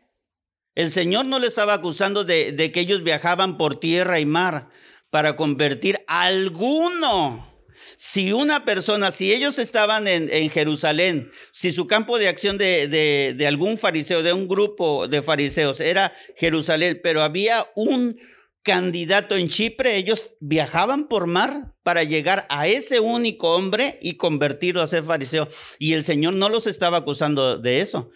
[0.74, 4.70] El Señor no les estaba acusando de, de que ellos viajaban por tierra y mar
[5.10, 7.53] para convertir a alguno.
[7.96, 13.34] Si una persona, si ellos estaban en, Jerusalén, si su campo de acción de, de,
[13.36, 18.16] de algún fariseo, de un grupo de fariseos era Jerusalén, pero había un,
[18.64, 24.80] candidato en Chipre, ellos viajaban por mar para llegar a ese único hombre y convertirlo
[24.80, 25.48] a ser fariseo.
[25.78, 28.10] Y el Señor no los estaba acusando de eso.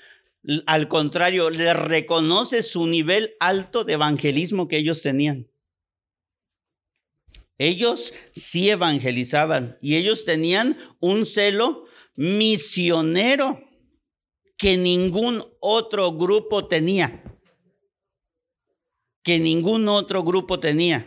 [0.67, 5.47] Al contrario, le reconoce su nivel alto de evangelismo que ellos tenían.
[7.59, 13.61] Ellos sí evangelizaban y ellos tenían un celo misionero
[14.57, 17.23] que ningún otro grupo tenía
[19.29, 21.07] que ningún otro grupo tenía.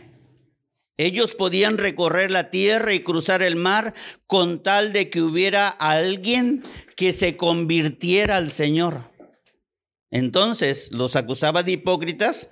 [0.96, 3.94] Ellos podían recorrer la tierra y cruzar el mar
[4.28, 6.62] con tal de que hubiera alguien
[6.94, 9.10] que se convirtiera al Señor.
[10.12, 12.50] Entonces los acusaba de hipócritas,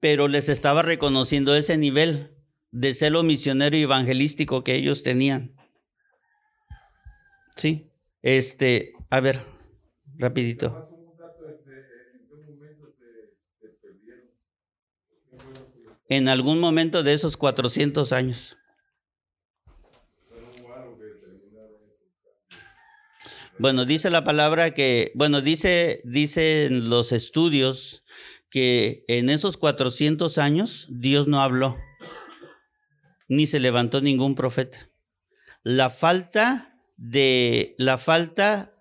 [0.00, 2.34] pero les estaba reconociendo ese nivel
[2.74, 5.54] de celo misionero y evangelístico que ellos tenían.
[7.56, 9.42] Sí, este, a ver,
[10.18, 10.90] rapidito.
[16.08, 18.56] en algún momento de esos 400 años.
[23.58, 28.04] Bueno, dice la palabra que, bueno, dice, dicen los estudios
[28.50, 31.76] que en esos 400 años Dios no habló,
[33.28, 34.90] ni se levantó ningún profeta.
[35.62, 38.74] La falta de, la falta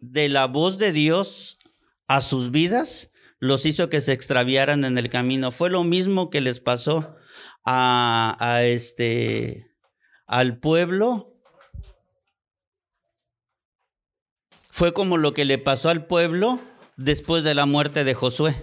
[0.00, 1.58] de la voz de Dios
[2.06, 5.50] a sus vidas los hizo que se extraviaran en el camino.
[5.50, 7.16] Fue lo mismo que les pasó
[7.64, 9.74] a, a este,
[10.26, 11.34] al pueblo.
[14.70, 16.60] Fue como lo que le pasó al pueblo
[16.96, 18.54] después de la muerte de Josué.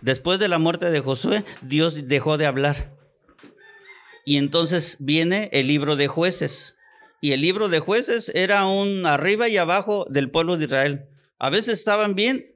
[0.00, 3.01] Después de la muerte de Josué, Dios dejó de hablar.
[4.24, 6.78] Y entonces viene el libro de jueces.
[7.20, 11.08] Y el libro de jueces era un arriba y abajo del pueblo de Israel.
[11.38, 12.54] A veces estaban bien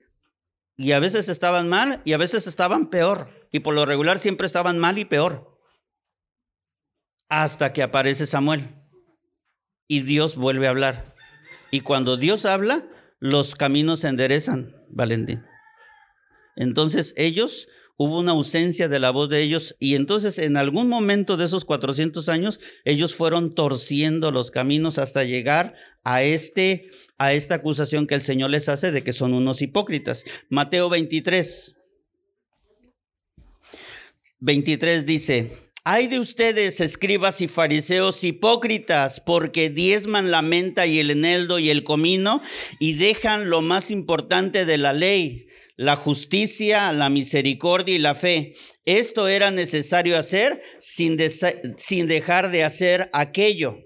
[0.76, 3.30] y a veces estaban mal y a veces estaban peor.
[3.52, 5.58] Y por lo regular siempre estaban mal y peor.
[7.28, 8.74] Hasta que aparece Samuel.
[9.88, 11.14] Y Dios vuelve a hablar.
[11.70, 12.86] Y cuando Dios habla,
[13.18, 15.44] los caminos se enderezan, Valentín.
[16.54, 21.36] Entonces ellos, hubo una ausencia de la voz de ellos y entonces en algún momento
[21.36, 25.74] de esos 400 años, ellos fueron torciendo los caminos hasta llegar
[26.04, 30.24] a este a esta acusación que el Señor les hace de que son unos hipócritas.
[30.50, 31.76] Mateo 23.
[34.38, 41.10] 23 dice, hay de ustedes, escribas y fariseos hipócritas, porque diezman la menta y el
[41.10, 42.42] eneldo y el comino
[42.78, 45.46] y dejan lo más importante de la ley,
[45.76, 48.54] la justicia, la misericordia y la fe.
[48.84, 53.78] Esto era necesario hacer sin, dejar de hacer aquello.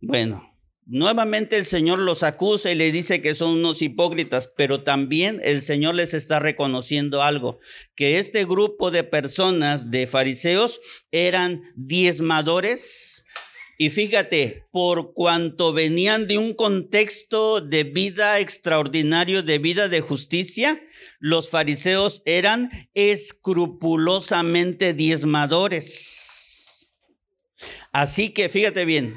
[0.00, 0.48] Bueno,
[0.84, 5.62] Nuevamente el Señor los acusa y le dice que son unos hipócritas, pero también el
[5.62, 7.60] Señor les está reconociendo algo,
[7.94, 10.80] que este grupo de personas, de fariseos,
[11.12, 13.21] eran diezmadores.
[13.82, 20.80] Y fíjate, por cuanto venían de un contexto de vida extraordinario, de vida de justicia,
[21.18, 26.88] los fariseos eran escrupulosamente diezmadores.
[27.90, 29.16] Así que fíjate bien,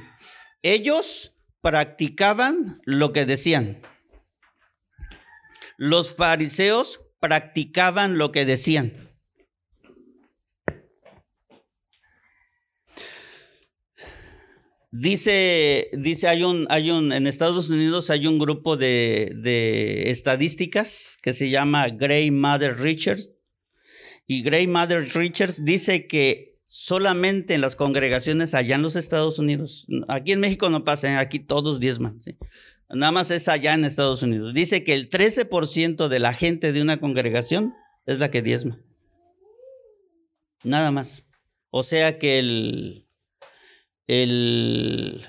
[0.63, 3.83] ellos practicaban lo que decían.
[5.77, 9.04] Los fariseos practicaban lo que decían.
[14.97, 21.17] Dice, dice, hay un, hay un, en Estados Unidos hay un grupo de, de estadísticas
[21.21, 23.29] que se llama Gray Mother Richards.
[24.25, 29.85] Y Gray Mother Richards dice que solamente en las congregaciones allá en los Estados Unidos,
[30.07, 31.17] aquí en México no pasa, ¿eh?
[31.17, 32.17] aquí todos diezman,
[32.89, 34.53] nada más es allá en Estados Unidos.
[34.53, 37.73] Dice que el 13% de la gente de una congregación
[38.05, 38.79] es la que diezma.
[40.63, 41.27] Nada más.
[41.69, 43.04] O sea que el,
[44.07, 45.25] el,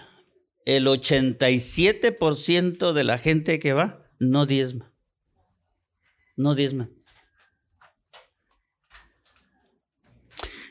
[0.64, 4.92] el 87% de la gente que va no diezma.
[6.36, 6.90] No diezma.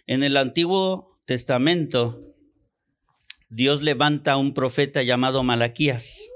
[0.08, 2.36] En el Antiguo Testamento,
[3.50, 6.30] Dios levanta a un profeta llamado Malaquías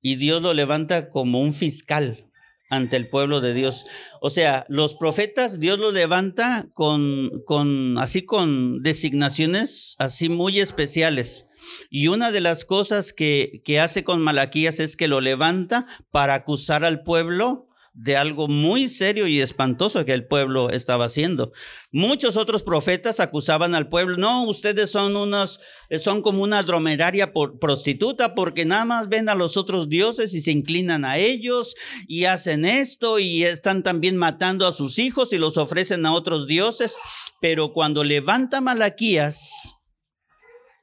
[0.00, 2.25] y Dios lo levanta como un fiscal
[2.68, 3.86] ante el pueblo de Dios.
[4.20, 11.48] O sea, los profetas Dios los levanta con, con así con designaciones así muy especiales.
[11.90, 16.34] Y una de las cosas que, que hace con Malaquías es que lo levanta para
[16.34, 17.65] acusar al pueblo
[17.96, 21.52] de algo muy serio y espantoso que el pueblo estaba haciendo.
[21.90, 25.60] Muchos otros profetas acusaban al pueblo, no, ustedes son unos,
[25.98, 30.50] son como una dromeraria prostituta porque nada más ven a los otros dioses y se
[30.50, 31.74] inclinan a ellos
[32.06, 36.46] y hacen esto y están también matando a sus hijos y los ofrecen a otros
[36.46, 36.96] dioses.
[37.40, 39.74] Pero cuando levanta Malaquías,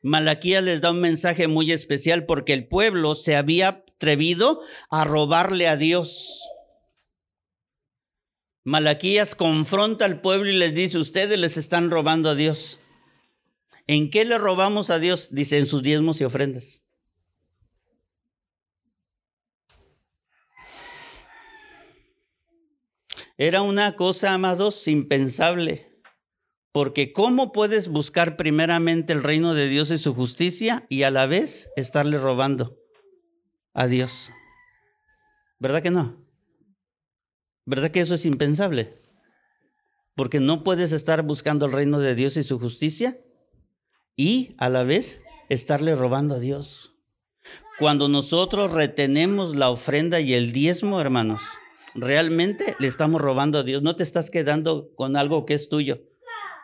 [0.01, 5.67] Malaquías les da un mensaje muy especial porque el pueblo se había atrevido a robarle
[5.67, 6.41] a Dios.
[8.63, 12.79] Malaquías confronta al pueblo y les dice, ustedes les están robando a Dios.
[13.87, 15.29] ¿En qué le robamos a Dios?
[15.31, 16.83] Dice, en sus diezmos y ofrendas.
[23.37, 25.91] Era una cosa, amados, impensable.
[26.71, 31.25] Porque ¿cómo puedes buscar primeramente el reino de Dios y su justicia y a la
[31.25, 32.79] vez estarle robando
[33.73, 34.31] a Dios?
[35.59, 36.22] ¿Verdad que no?
[37.65, 39.01] ¿Verdad que eso es impensable?
[40.15, 43.19] Porque no puedes estar buscando el reino de Dios y su justicia
[44.15, 46.93] y a la vez estarle robando a Dios.
[47.79, 51.41] Cuando nosotros retenemos la ofrenda y el diezmo, hermanos,
[51.95, 53.81] realmente le estamos robando a Dios.
[53.81, 56.01] No te estás quedando con algo que es tuyo,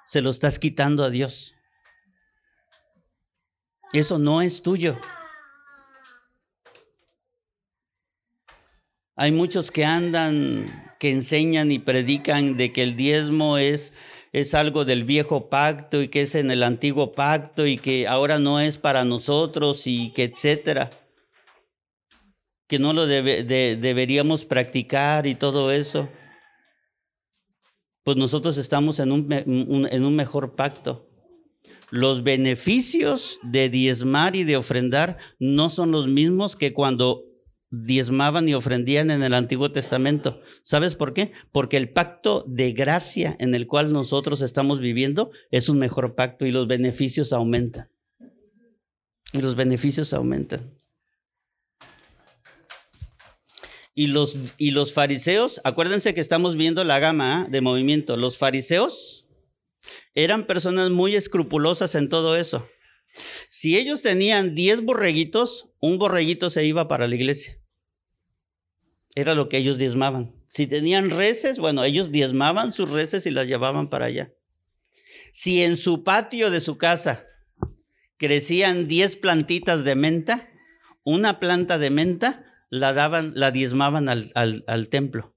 [0.07, 1.55] se lo estás quitando a Dios.
[3.91, 4.99] Eso no es tuyo.
[9.15, 13.93] Hay muchos que andan que enseñan y predican de que el diezmo es,
[14.33, 18.37] es algo del viejo pacto y que es en el antiguo pacto y que ahora
[18.37, 20.91] no es para nosotros y que etcétera,
[22.67, 26.09] que no lo deberíamos practicar y todo eso.
[28.03, 29.31] Pues nosotros estamos en un,
[29.89, 31.07] en un mejor pacto.
[31.91, 37.28] Los beneficios de diezmar y de ofrendar no son los mismos que cuando
[37.71, 40.41] diezmaban y ofrendían en el Antiguo Testamento.
[40.63, 41.33] ¿Sabes por qué?
[41.51, 46.45] Porque el pacto de gracia en el cual nosotros estamos viviendo es un mejor pacto
[46.45, 47.89] y los beneficios aumentan.
[49.33, 50.75] Y los beneficios aumentan.
[53.93, 58.17] Y los, y los fariseos, acuérdense que estamos viendo la gama de movimiento.
[58.17, 59.27] Los fariseos
[60.15, 62.67] eran personas muy escrupulosas en todo eso.
[63.47, 67.57] Si ellos tenían 10 borreguitos, un borreguito se iba para la iglesia.
[69.15, 70.35] Era lo que ellos diezmaban.
[70.49, 74.33] Si tenían reses, bueno, ellos diezmaban sus reses y las llevaban para allá.
[75.31, 77.25] Si en su patio de su casa
[78.17, 80.49] crecían 10 plantitas de menta,
[81.03, 85.35] una planta de menta la daban, la diezmaban al, al, al templo.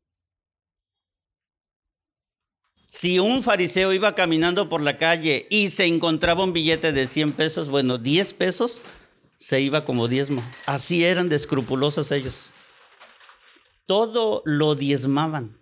[2.93, 7.33] Si un fariseo iba caminando por la calle y se encontraba un billete de 100
[7.33, 8.83] pesos, bueno, 10 pesos
[9.39, 10.45] se iba como diezmo.
[10.67, 12.51] Así eran de escrupulosos ellos.
[13.87, 15.59] Todo lo diezmaban.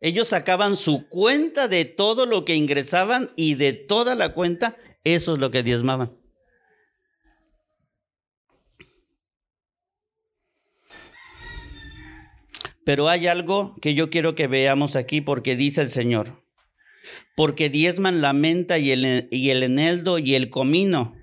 [0.00, 5.34] Ellos sacaban su cuenta de todo lo que ingresaban y de toda la cuenta, eso
[5.34, 6.17] es lo que diezmaban.
[12.88, 16.42] Pero hay algo que yo quiero que veamos aquí porque dice el Señor.
[17.36, 19.04] Porque diezman la menta y el,
[19.62, 21.14] eneldo y el comino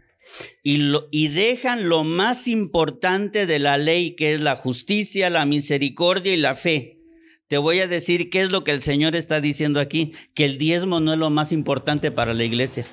[0.61, 6.35] y, y dejan lo más importante de la ley, que es la justicia, la misericordia
[6.35, 6.99] y la fe.
[7.47, 10.59] Te voy a decir qué es lo que el Señor está diciendo aquí, que el
[10.59, 12.85] diezmo no es lo más importante para la iglesia.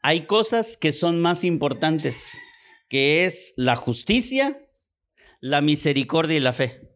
[0.00, 2.38] Hay cosas que son más importantes,
[2.88, 4.56] que es la justicia,
[5.42, 6.88] la misericordia y la fe.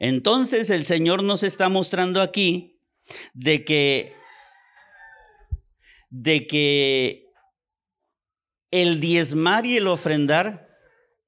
[0.00, 2.82] Entonces el Señor nos está mostrando aquí
[3.32, 4.14] de que
[6.10, 7.30] de que
[8.72, 10.68] el diezmar y el ofrendar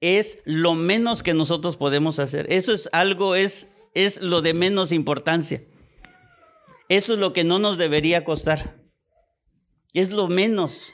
[0.00, 2.46] es lo menos que nosotros podemos hacer.
[2.50, 5.62] Eso es algo, es, es lo de menos importancia.
[6.88, 8.82] Eso es lo que no nos debería costar.
[9.92, 10.92] Es lo menos.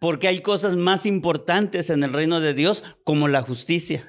[0.00, 4.08] Porque hay cosas más importantes en el reino de Dios como la justicia.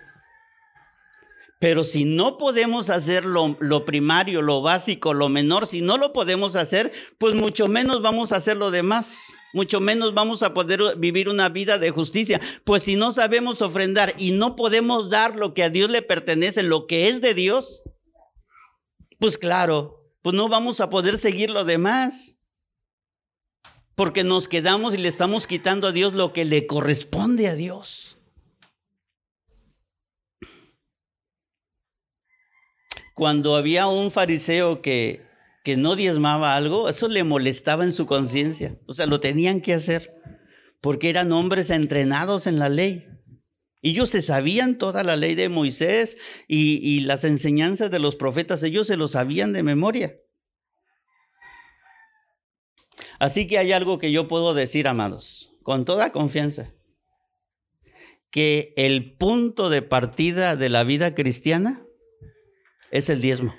[1.59, 6.11] Pero si no podemos hacer lo, lo, primario, lo básico, lo menor, si no lo
[6.11, 9.19] podemos hacer, pues mucho menos vamos a hacer lo demás.
[9.53, 12.41] Mucho menos vamos a poder vivir una vida de justicia.
[12.63, 16.63] Pues si no sabemos ofrendar y no podemos dar lo que a Dios le pertenece,
[16.63, 17.83] lo que es de Dios,
[19.19, 22.37] pues claro, pues no vamos a poder seguir lo demás.
[24.01, 28.17] Porque nos quedamos y le estamos quitando a Dios lo que le corresponde a Dios.
[33.13, 35.21] cuando había un fariseo que,
[35.63, 38.79] que no diezmaba algo, eso le molestaba en su conciencia.
[38.87, 40.15] O sea, lo tenían que hacer
[40.81, 43.05] porque eran hombres entrenados en la ley.
[43.83, 48.63] Ellos se sabían toda la ley de Moisés y, y las enseñanzas de los profetas,
[48.63, 50.15] ellos se lo sabían de memoria.
[53.21, 56.73] Así que hay algo que yo puedo decir, amados, con toda confianza,
[58.31, 61.85] que el punto de partida de la vida cristiana
[62.89, 63.53] es el diezmo.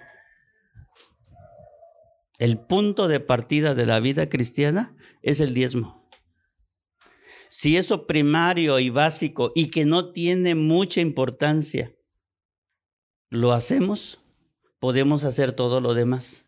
[2.41, 6.11] El punto de partida de la vida cristiana es el diezmo.
[7.49, 11.95] Si eso primario y básico y que no tiene mucha importancia,
[13.31, 14.25] lo hacemos,
[14.81, 16.42] podemos hacer todo lo demás.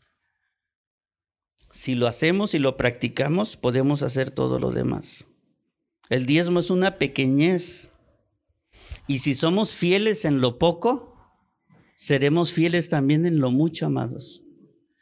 [1.74, 5.26] Si lo hacemos y lo practicamos, podemos hacer todo lo demás.
[6.08, 7.90] El diezmo es una pequeñez.
[9.08, 11.16] Y si somos fieles en lo poco,
[11.96, 14.44] seremos fieles también en lo mucho, amados.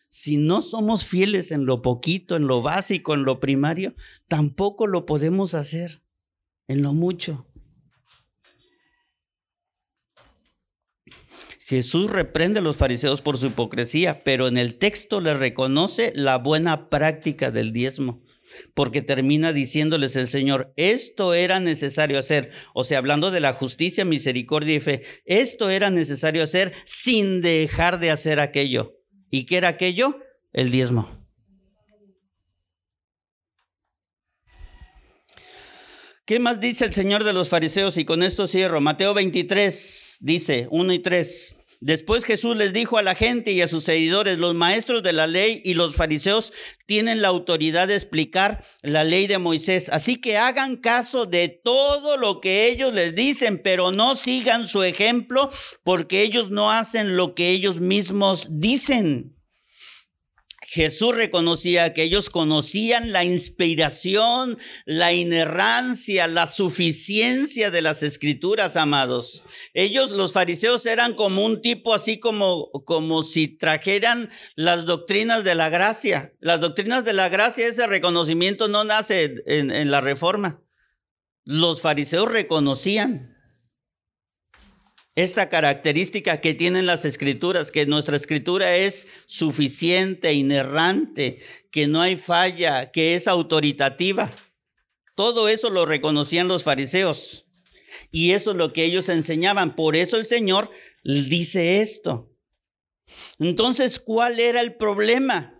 [0.08, 3.94] Si no somos fieles en lo poquito, en lo básico, en lo primario,
[4.26, 6.02] tampoco lo podemos hacer
[6.68, 7.51] en lo mucho.
[11.66, 16.38] Jesús reprende a los fariseos por su hipocresía, pero en el texto le reconoce la
[16.38, 18.22] buena práctica del diezmo
[18.74, 24.04] porque termina diciéndoles el Señor, esto era necesario hacer, o sea, hablando de la justicia,
[24.04, 28.98] misericordia y fe, esto era necesario hacer sin dejar de hacer aquello.
[29.30, 30.18] ¿Y qué era aquello?
[30.52, 31.21] El diezmo.
[36.24, 37.98] ¿Qué más dice el Señor de los fariseos?
[37.98, 38.80] Y con esto cierro.
[38.80, 41.64] Mateo 23 dice 1 y 3.
[41.80, 45.26] Después Jesús les dijo a la gente y a sus seguidores, los maestros de la
[45.26, 46.52] ley y los fariseos
[46.86, 49.88] tienen la autoridad de explicar la ley de Moisés.
[49.88, 54.84] Así que hagan caso de todo lo que ellos les dicen, pero no sigan su
[54.84, 55.50] ejemplo
[55.82, 59.41] porque ellos no hacen lo que ellos mismos dicen.
[60.72, 64.56] Jesús reconocía que ellos conocían la inspiración,
[64.86, 69.44] la inerrancia, la suficiencia de las escrituras, amados.
[69.74, 75.54] Ellos, los fariseos, eran como un tipo así como, como si trajeran las doctrinas de
[75.56, 76.32] la gracia.
[76.40, 80.62] Las doctrinas de la gracia, ese reconocimiento no nace en, en la reforma.
[81.44, 83.31] Los fariseos reconocían
[85.14, 91.38] esta característica que tienen las escrituras, que nuestra escritura es suficiente, inerrante,
[91.70, 94.34] que no hay falla, que es autoritativa.
[95.14, 97.46] Todo eso lo reconocían los fariseos.
[98.10, 99.76] Y eso es lo que ellos enseñaban.
[99.76, 100.70] Por eso el Señor
[101.04, 102.30] dice esto.
[103.38, 105.58] Entonces, ¿cuál era el problema?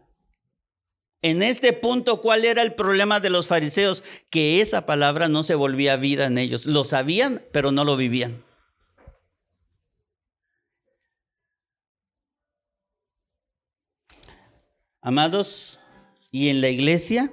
[1.21, 4.03] En este punto, ¿cuál era el problema de los fariseos?
[4.31, 6.65] Que esa palabra no se volvía vida en ellos.
[6.65, 8.43] Lo sabían, pero no lo vivían.
[15.05, 15.81] Amados,
[16.31, 17.33] y en la iglesia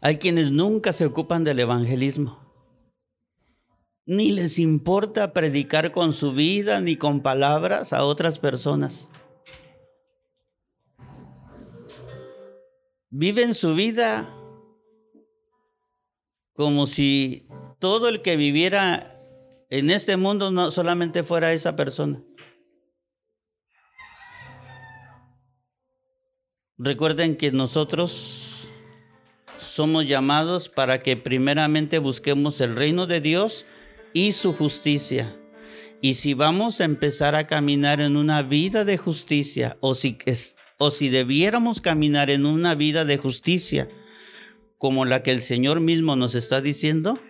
[0.00, 2.38] hay quienes nunca se ocupan del evangelismo.
[4.06, 9.10] Ni les importa predicar con su vida ni con palabras a otras personas.
[13.10, 14.32] Viven su vida
[16.52, 17.48] como si
[17.80, 19.20] todo el que viviera
[19.70, 22.22] en este mundo no solamente fuera esa persona.
[26.78, 28.68] Recuerden que nosotros
[29.58, 33.64] somos llamados para que primeramente busquemos el reino de Dios
[34.12, 35.36] y su justicia.
[36.00, 40.18] Y si vamos a empezar a caminar en una vida de justicia, o si,
[40.78, 43.88] o si debiéramos caminar en una vida de justicia,
[44.76, 47.20] como la que el Señor mismo nos está diciendo,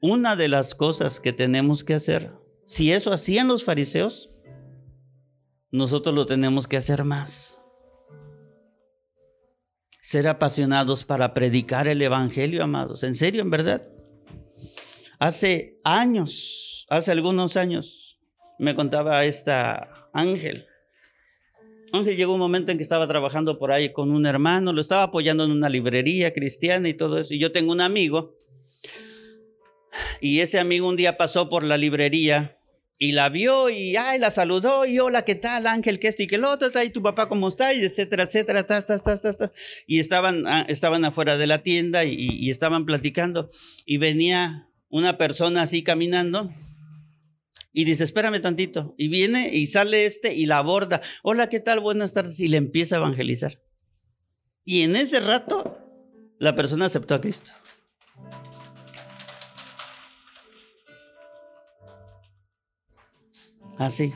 [0.00, 2.32] una de las cosas que tenemos que hacer,
[2.66, 4.30] si eso hacían los fariseos,
[5.70, 7.57] nosotros lo tenemos que hacer más.
[10.08, 13.02] Ser apasionados para predicar el Evangelio, amados.
[13.02, 13.86] En serio, en verdad.
[15.18, 18.18] Hace años, hace algunos años,
[18.58, 20.64] me contaba esta Ángel.
[21.92, 25.02] Ángel llegó un momento en que estaba trabajando por ahí con un hermano, lo estaba
[25.02, 27.34] apoyando en una librería cristiana y todo eso.
[27.34, 28.34] Y yo tengo un amigo,
[30.22, 32.57] y ese amigo un día pasó por la librería
[32.98, 36.00] y la vio y ay, la saludó y hola, ¿qué tal Ángel?
[36.00, 36.70] ¿Qué esto y qué lo otro?
[36.82, 37.72] ¿Y tu papá cómo está?
[37.72, 39.52] Y etcétera, etcétera, ta, ta, ta,
[39.86, 43.50] Y estaban, ah, estaban afuera de la tienda y, y estaban platicando
[43.86, 46.52] y venía una persona así caminando
[47.72, 48.96] y dice, espérame tantito.
[48.98, 51.00] Y viene y sale este y la aborda.
[51.22, 51.78] Hola, ¿qué tal?
[51.78, 52.40] Buenas tardes.
[52.40, 53.62] Y le empieza a evangelizar.
[54.64, 55.78] Y en ese rato,
[56.38, 57.52] la persona aceptó a Cristo.
[63.78, 64.12] Así.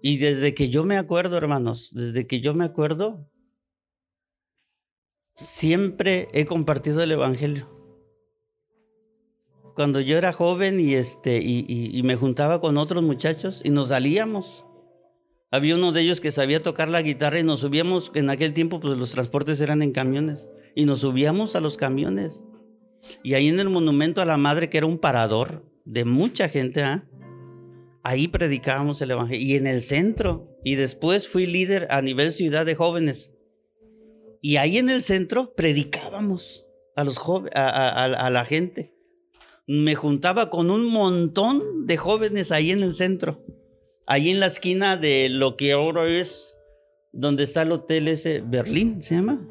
[0.00, 3.28] Y desde que yo me acuerdo, hermanos, desde que yo me acuerdo,
[5.34, 7.68] siempre he compartido el Evangelio.
[9.74, 14.64] Cuando yo era joven y, este, y, me juntaba con otros muchachos y nos salíamos.
[15.50, 18.78] Había uno de ellos que sabía tocar la guitarra y nos subíamos, en aquel tiempo
[18.78, 22.44] pues los transportes eran en camiones, y nos subíamos a los camiones.
[23.24, 26.82] Y ahí en el monumento a la madre, que era un parador de mucha gente,
[26.82, 27.08] ¿ah?
[28.04, 29.44] ahí predicábamos el Evangelio.
[29.44, 33.34] Y en el centro, y después fui líder a nivel ciudad de jóvenes.
[34.42, 38.92] Y ahí en el centro predicábamos a los jóvenes, a, la gente.
[39.66, 43.42] Me juntaba con un montón de jóvenes ahí en el centro.
[44.06, 46.54] Ahí en la esquina de lo que ahora es
[47.12, 49.48] donde está el hotel ese, Berlín, ¿se llama?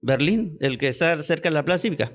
[0.00, 2.12] Berlín, el que está cerca de la Plaza Cívica.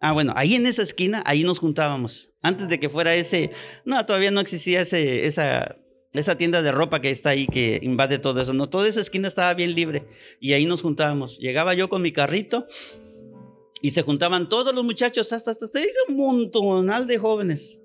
[0.00, 2.30] Ah, bueno, ahí en esa esquina, ahí nos juntábamos.
[2.42, 3.50] Antes de que fuera ese,
[3.84, 5.76] no, todavía no existía ese, esa
[6.12, 8.54] esa tienda de ropa que está ahí, que invade todo eso.
[8.54, 10.06] No, toda esa esquina estaba bien libre.
[10.40, 11.38] Y ahí nos juntábamos.
[11.38, 12.66] Llegaba yo con mi carrito
[13.82, 17.80] y se juntaban todos los muchachos, hasta, hasta, hasta un montonal de jóvenes.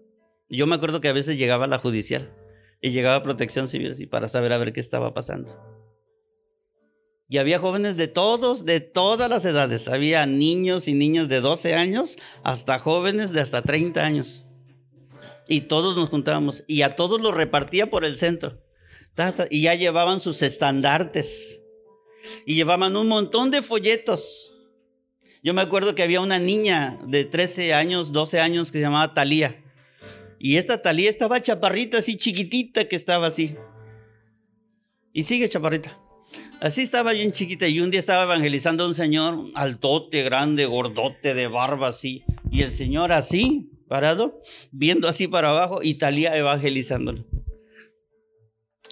[0.49, 2.33] Yo me acuerdo que a veces llegaba la judicial
[2.81, 5.72] y llegaba protección civil para saber a ver qué estaba pasando.
[7.33, 9.87] Y había jóvenes de todos, de todas las edades.
[9.87, 14.45] Había niños y niños de 12 años hasta jóvenes de hasta 30 años.
[15.47, 18.61] Y todos nos juntábamos y a todos los repartía por el centro.
[19.49, 21.63] Y ya llevaban sus estandartes.
[22.45, 24.53] Y llevaban un montón de folletos.
[25.41, 29.15] Yo me acuerdo que había una niña de 13 años, 12 años que se llamaba
[29.15, 29.59] Talía.
[30.37, 33.55] Y esta Talía estaba chaparrita, así chiquitita que estaba así.
[35.13, 36.02] Y sigue chaparrita.
[36.63, 41.33] Así estaba bien chiquita y un día estaba evangelizando a un señor altote, grande, gordote,
[41.33, 42.23] de barba así.
[42.49, 44.41] Y el señor así, parado,
[44.71, 47.25] viendo así para abajo y Talía evangelizándolo.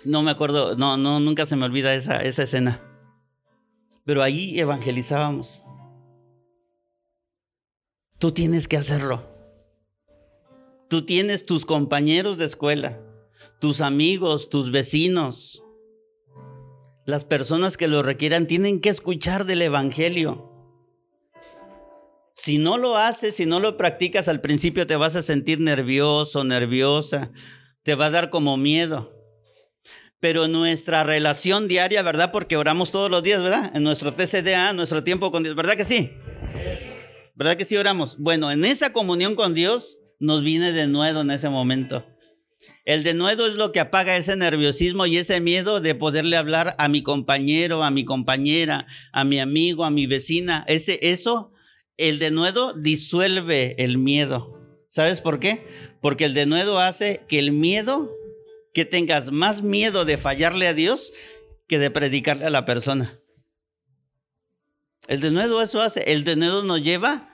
[0.04, 2.82] No me acuerdo, no, no, nunca se me olvida esa, esa escena.
[4.04, 5.62] Pero ahí evangelizábamos.
[8.20, 9.30] Tú tienes que hacerlo.
[10.90, 13.00] Tú tienes tus compañeros de escuela,
[13.62, 15.64] tus amigos, tus vecinos.
[17.06, 20.52] Las personas que lo requieran tienen que escuchar del Evangelio.
[22.34, 26.44] Si no lo haces, si no lo practicas al principio, te vas a sentir nervioso,
[26.44, 27.32] nerviosa,
[27.84, 29.14] te va a dar como miedo.
[30.20, 32.32] Pero nuestra relación diaria, ¿verdad?
[32.32, 33.72] Porque oramos todos los días, ¿verdad?
[33.76, 36.12] En nuestro TCDA, nuestro tiempo con Dios, ¿verdad que sí?
[37.34, 38.18] ¿Verdad que sí oramos?
[38.20, 42.06] Bueno, en esa comunión con Dios nos viene de nuevo en ese momento.
[42.86, 46.76] El de nuevo es lo que apaga ese nerviosismo y ese miedo de poderle hablar
[46.78, 50.64] a mi compañero, a mi compañera, a mi amigo, a mi vecina.
[50.68, 51.52] Ese, eso
[51.98, 54.58] el denuedo disuelve el miedo.
[54.90, 55.66] ¿Sabes por qué?
[56.02, 58.12] Porque el denuedo hace que el miedo,
[58.74, 61.14] que tengas más miedo de fallarle a Dios
[61.68, 63.20] que de predicarle a la persona.
[65.08, 66.12] El denuedo eso hace.
[66.12, 67.30] El denuedo nos lleva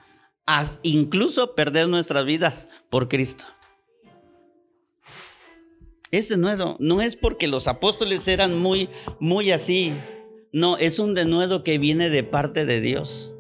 [0.46, 3.46] a incluso perder nuestras vidas por Cristo.
[6.12, 6.78] Es denuedo.
[6.80, 8.90] No es porque los apóstoles eran muy,
[9.20, 9.94] muy así.
[10.54, 13.34] No, es un denuedo que viene de parte de Dios.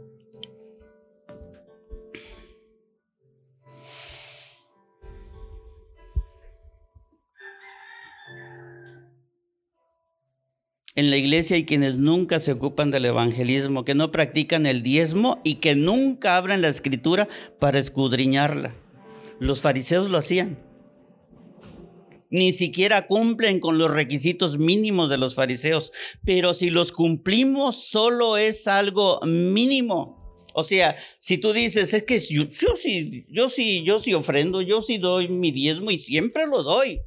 [10.95, 15.39] En la iglesia hay quienes nunca se ocupan del evangelismo, que no practican el diezmo
[15.43, 18.73] y que nunca abren la escritura para escudriñarla.
[19.39, 20.66] Los fariseos lo hacían.
[22.29, 25.93] Ni siquiera cumplen con los requisitos mínimos de los fariseos,
[26.25, 30.17] pero si los cumplimos solo es algo mínimo.
[30.59, 34.81] O sea, si tú dices, es que yo, sí, yo sí, yo sí ofrendo, yo
[34.81, 36.99] sí doy mi diezmo y siempre lo doy.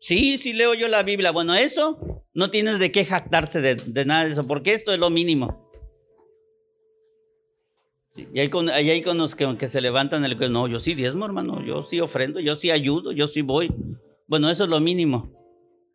[0.00, 1.30] Sí, sí leo yo la Biblia.
[1.30, 5.10] Bueno, eso no tienes de qué jactarse de, nada de eso, porque esto es lo
[5.10, 5.70] mínimo.
[8.16, 10.94] y hay con, hay con los que, que, se levantan el que no, yo sí
[10.94, 13.70] diezmo, hermano, yo sí ofrendo, yo sí ayudo, yo sí voy.
[14.30, 15.32] Bueno, eso es lo mínimo.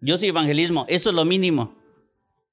[0.02, 1.82] Yo sí evangelismo, eso es lo mínimo.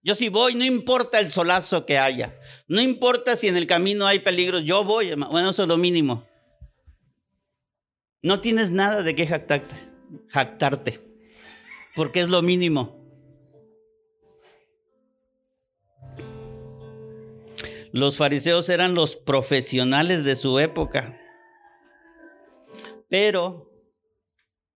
[0.04, 4.06] Yo sí voy, no importa el solazo que haya, no importa si en el camino
[4.06, 6.24] hay peligros, yo voy, bueno, eso es lo mínimo.
[8.22, 11.00] No tienes nada de qué jactarte,
[11.96, 13.00] porque es lo mínimo.
[17.92, 21.20] Los fariseos eran los profesionales de su época,
[23.08, 23.71] pero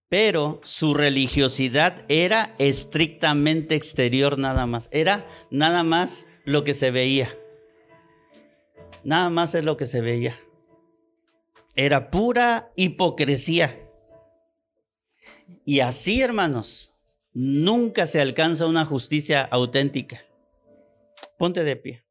[0.09, 4.89] pero su religiosidad era estrictamente exterior nada más.
[4.93, 7.29] Era nada más lo que se veía.
[9.03, 10.39] Nada más es lo que se veía.
[11.75, 13.83] Era pura hipocresía.
[15.65, 16.95] Y así, hermanos,
[17.33, 20.25] nunca se alcanza una justicia auténtica.
[21.39, 22.06] Ponte de pie.